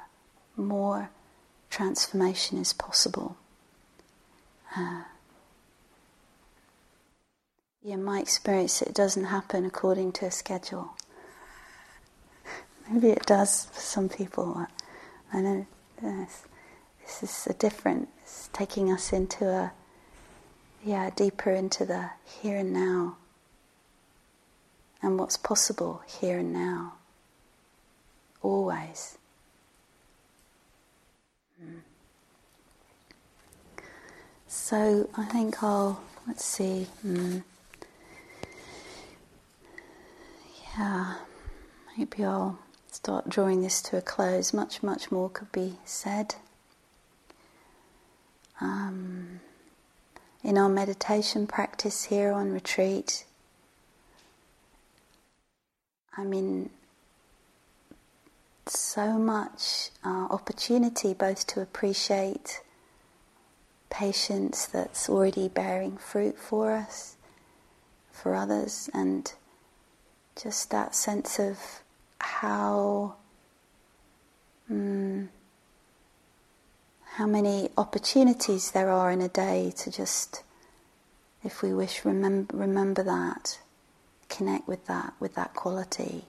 more 0.56 1.10
transformation 1.70 2.58
is 2.58 2.72
possible. 2.72 3.36
Uh, 4.76 5.02
in 7.84 8.02
my 8.02 8.18
experience, 8.18 8.80
it 8.80 8.94
doesn't 8.94 9.24
happen 9.24 9.64
according 9.64 10.12
to 10.12 10.26
a 10.26 10.30
schedule. 10.30 10.96
Maybe 12.90 13.08
it 13.10 13.26
does 13.26 13.66
for 13.72 13.80
some 13.80 14.08
people. 14.08 14.66
I 15.32 15.40
know 15.40 15.66
this, 16.00 16.44
this 17.02 17.22
is 17.22 17.46
a 17.48 17.54
different. 17.54 18.08
It's 18.22 18.50
taking 18.52 18.92
us 18.92 19.12
into 19.12 19.48
a, 19.48 19.72
yeah, 20.84 21.10
deeper 21.16 21.50
into 21.50 21.84
the 21.84 22.10
here 22.24 22.58
and 22.58 22.72
now, 22.72 23.16
and 25.02 25.18
what's 25.18 25.36
possible 25.36 26.02
here 26.20 26.38
and 26.38 26.52
now. 26.52 26.94
Always. 28.42 29.16
So 34.46 35.08
I 35.16 35.24
think 35.24 35.62
I'll 35.62 36.00
let's 36.26 36.44
see. 36.44 36.86
Mm. 37.04 37.42
Yeah, 40.78 41.14
maybe 41.96 42.24
I'll 42.24 42.58
start 42.94 43.28
drawing 43.28 43.60
this 43.60 43.82
to 43.82 43.96
a 43.96 44.00
close. 44.00 44.52
Much, 44.52 44.82
much 44.82 45.10
more 45.10 45.28
could 45.28 45.50
be 45.50 45.78
said. 45.84 46.36
Um, 48.60 49.40
in 50.44 50.56
our 50.56 50.68
meditation 50.68 51.46
practice 51.48 52.04
here 52.04 52.30
on 52.32 52.52
retreat, 52.52 53.24
I 56.16 56.22
mean, 56.22 56.70
so 58.66 59.14
much 59.14 59.90
uh, 60.04 60.28
opportunity 60.30 61.14
both 61.14 61.48
to 61.48 61.60
appreciate 61.60 62.62
patience 63.90 64.66
that's 64.66 65.08
already 65.08 65.48
bearing 65.48 65.96
fruit 65.96 66.38
for 66.38 66.72
us, 66.72 67.16
for 68.12 68.36
others, 68.36 68.88
and 68.94 69.32
just 70.40 70.70
that 70.70 70.94
sense 70.94 71.40
of 71.40 71.83
how 72.24 73.14
mm, 74.70 75.28
how 77.04 77.26
many 77.26 77.68
opportunities 77.76 78.70
there 78.72 78.90
are 78.90 79.10
in 79.10 79.20
a 79.20 79.28
day 79.28 79.72
to 79.76 79.90
just, 79.90 80.42
if 81.44 81.62
we 81.62 81.72
wish, 81.72 82.04
remember 82.04 82.56
remember 82.56 83.02
that, 83.02 83.58
connect 84.28 84.66
with 84.66 84.86
that, 84.86 85.12
with 85.20 85.34
that 85.34 85.54
quality, 85.54 86.24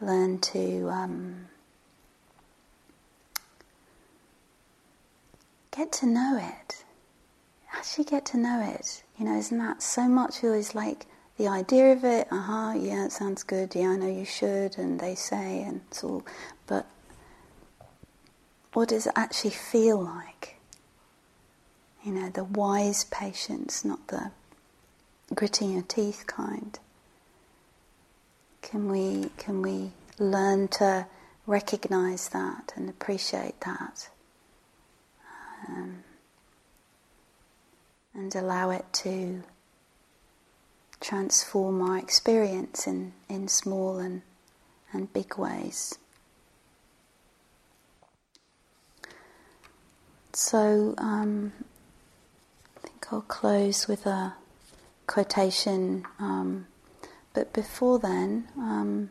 learn 0.00 0.38
to. 0.38 0.88
Um, 0.90 1.46
get 5.70 5.92
to 5.92 6.06
know 6.06 6.38
it. 6.38 6.84
Actually, 7.72 8.04
get 8.04 8.26
to 8.26 8.36
know 8.36 8.60
it. 8.76 9.02
You 9.18 9.24
know, 9.24 9.38
isn't 9.38 9.58
that 9.58 9.82
so 9.82 10.08
much 10.08 10.42
always 10.44 10.74
like 10.74 11.06
the 11.40 11.48
idea 11.48 11.92
of 11.92 12.04
it, 12.04 12.28
uh-huh, 12.30 12.74
yeah, 12.76 13.06
it 13.06 13.12
sounds 13.12 13.42
good, 13.44 13.74
yeah, 13.74 13.88
I 13.88 13.96
know 13.96 14.06
you 14.06 14.26
should, 14.26 14.76
and 14.76 15.00
they 15.00 15.14
say, 15.14 15.62
and 15.62 15.80
it's 15.88 16.04
all, 16.04 16.22
but 16.66 16.84
what 18.74 18.90
does 18.90 19.06
it 19.06 19.14
actually 19.16 19.52
feel 19.52 20.02
like? 20.02 20.56
You 22.04 22.12
know, 22.12 22.28
the 22.28 22.44
wise 22.44 23.04
patience, 23.04 23.86
not 23.86 24.08
the 24.08 24.32
gritting 25.34 25.72
your 25.72 25.82
teeth 25.82 26.24
kind. 26.26 26.78
Can 28.60 28.90
we, 28.90 29.30
can 29.38 29.62
we 29.62 29.92
learn 30.18 30.68
to 30.68 31.06
recognize 31.46 32.28
that 32.28 32.74
and 32.76 32.90
appreciate 32.90 33.58
that? 33.62 34.10
Um, 35.66 36.04
and 38.12 38.34
allow 38.34 38.68
it 38.68 38.84
to 38.92 39.42
transform 41.00 41.82
our 41.82 41.98
experience 41.98 42.86
in, 42.86 43.12
in 43.28 43.48
small 43.48 43.98
and, 43.98 44.22
and 44.92 45.12
big 45.12 45.36
ways. 45.38 45.98
So 50.32 50.94
um, 50.98 51.52
I 52.76 52.80
think 52.80 53.06
I'll 53.12 53.22
close 53.22 53.88
with 53.88 54.06
a 54.06 54.34
quotation, 55.06 56.06
um, 56.18 56.66
but 57.34 57.52
before 57.52 57.98
then, 57.98 58.48
um, 58.56 59.10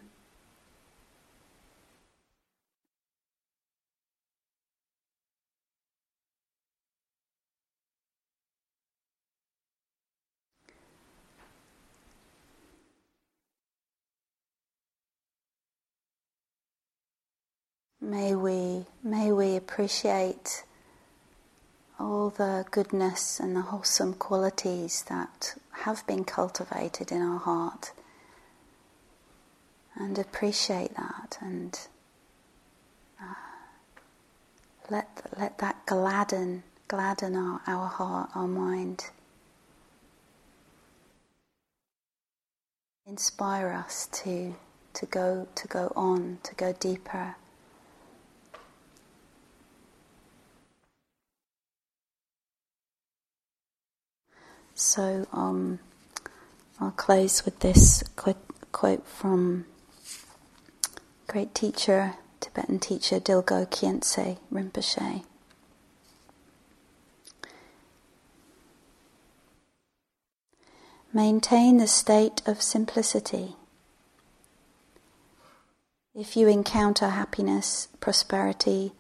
May 18.01 18.33
we, 18.33 18.85
may 19.03 19.31
we 19.33 19.57
appreciate 19.57 20.63
all 21.99 22.29
the 22.29 22.65
goodness 22.71 23.41
and 23.41 23.55
the 23.55 23.61
wholesome 23.61 24.13
qualities 24.13 25.03
that 25.09 25.55
have 25.83 26.07
been 26.07 26.23
cultivated 26.23 27.11
in 27.11 27.21
our 27.21 27.39
heart 27.39 27.91
and 29.95 30.17
appreciate 30.17 30.95
that 30.95 31.37
and 31.41 31.77
uh, 33.21 33.33
let, 34.89 35.07
let 35.37 35.57
that 35.57 35.85
gladden, 35.85 36.63
gladden 36.87 37.35
our, 37.35 37.61
our 37.67 37.87
heart, 37.87 38.29
our 38.33 38.47
mind. 38.47 39.09
Inspire 43.05 43.73
us 43.73 44.07
to, 44.23 44.55
to, 44.93 45.05
go, 45.05 45.49
to 45.55 45.67
go 45.67 45.91
on, 45.97 46.37
to 46.43 46.55
go 46.55 46.71
deeper. 46.71 47.35
So 54.80 55.27
um, 55.34 55.80
I'll 56.80 56.91
close 56.91 57.43
with 57.43 57.59
this 57.59 58.01
quote, 58.15 58.38
quote 58.71 59.05
from 59.05 59.65
great 61.27 61.53
teacher, 61.53 62.13
Tibetan 62.39 62.80
teacher 62.80 63.19
Dilgo 63.19 63.69
Khyentse 63.69 64.38
Rinpoche. 64.49 65.25
Maintain 71.11 71.75
the 71.75 71.86
state 71.86 72.41
of 72.45 72.61
simplicity. 72.61 73.57
If 76.15 76.38
you 76.38 76.47
encounter 76.47 77.09
happiness, 77.09 77.89
prosperity, 77.99 78.93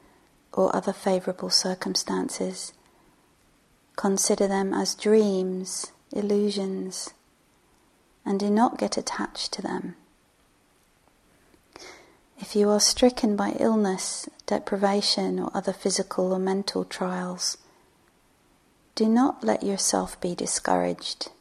or 0.51 0.75
other 0.75 0.91
favorable 0.91 1.49
circumstances, 1.49 2.73
Consider 3.99 4.47
them 4.47 4.73
as 4.73 4.95
dreams, 4.95 5.91
illusions, 6.13 7.09
and 8.25 8.39
do 8.39 8.49
not 8.49 8.77
get 8.77 8.95
attached 8.95 9.51
to 9.51 9.61
them. 9.61 9.97
If 12.37 12.55
you 12.55 12.69
are 12.69 12.79
stricken 12.79 13.35
by 13.35 13.57
illness, 13.59 14.29
deprivation, 14.45 15.37
or 15.37 15.51
other 15.53 15.73
physical 15.73 16.31
or 16.31 16.39
mental 16.39 16.85
trials, 16.85 17.57
do 18.95 19.09
not 19.09 19.43
let 19.43 19.63
yourself 19.63 20.17
be 20.21 20.33
discouraged, 20.33 21.31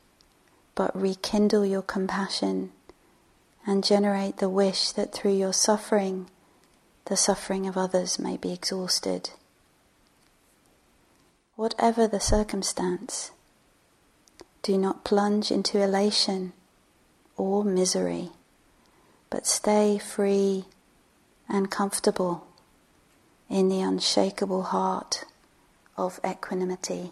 but 0.74 1.00
rekindle 1.00 1.64
your 1.64 1.82
compassion 1.82 2.72
and 3.68 3.84
generate 3.84 4.38
the 4.38 4.48
wish 4.48 4.90
that 4.90 5.12
through 5.12 5.36
your 5.36 5.52
suffering, 5.52 6.28
the 7.04 7.16
suffering 7.16 7.68
of 7.68 7.76
others 7.76 8.18
may 8.18 8.36
be 8.36 8.52
exhausted 8.52 9.30
whatever 11.58 12.06
the 12.06 12.20
circumstance. 12.20 13.32
Do 14.62 14.78
not 14.78 15.02
plunge 15.02 15.50
into 15.50 15.82
elation 15.82 16.52
or 17.36 17.64
misery, 17.64 18.30
but 19.28 19.44
stay 19.44 19.98
free 19.98 20.66
and 21.48 21.68
comfortable 21.68 22.46
in 23.50 23.68
the 23.68 23.80
unshakable 23.80 24.62
heart 24.70 25.24
of 25.96 26.20
equanimity. 26.24 27.10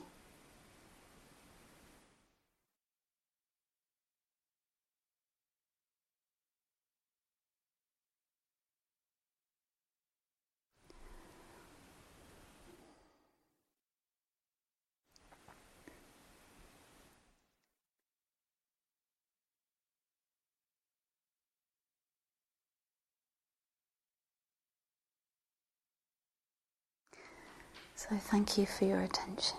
So, 27.97 28.17
thank 28.19 28.59
you 28.59 28.67
for 28.67 28.85
your 28.85 29.01
attention. 29.01 29.57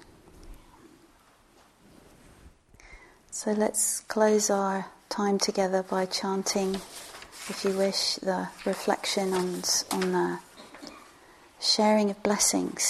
So 3.32 3.52
let's 3.52 4.00
close 4.02 4.50
our 4.50 4.88
time 5.10 5.38
together 5.38 5.84
by 5.84 6.06
chanting, 6.06 6.76
if 7.50 7.62
you 7.64 7.78
wish, 7.78 8.16
the 8.16 8.50
reflection 8.66 9.34
on, 9.34 9.62
on 9.92 10.12
the 10.12 10.40
sharing 11.60 12.10
of 12.10 12.22
blessings 12.24 12.84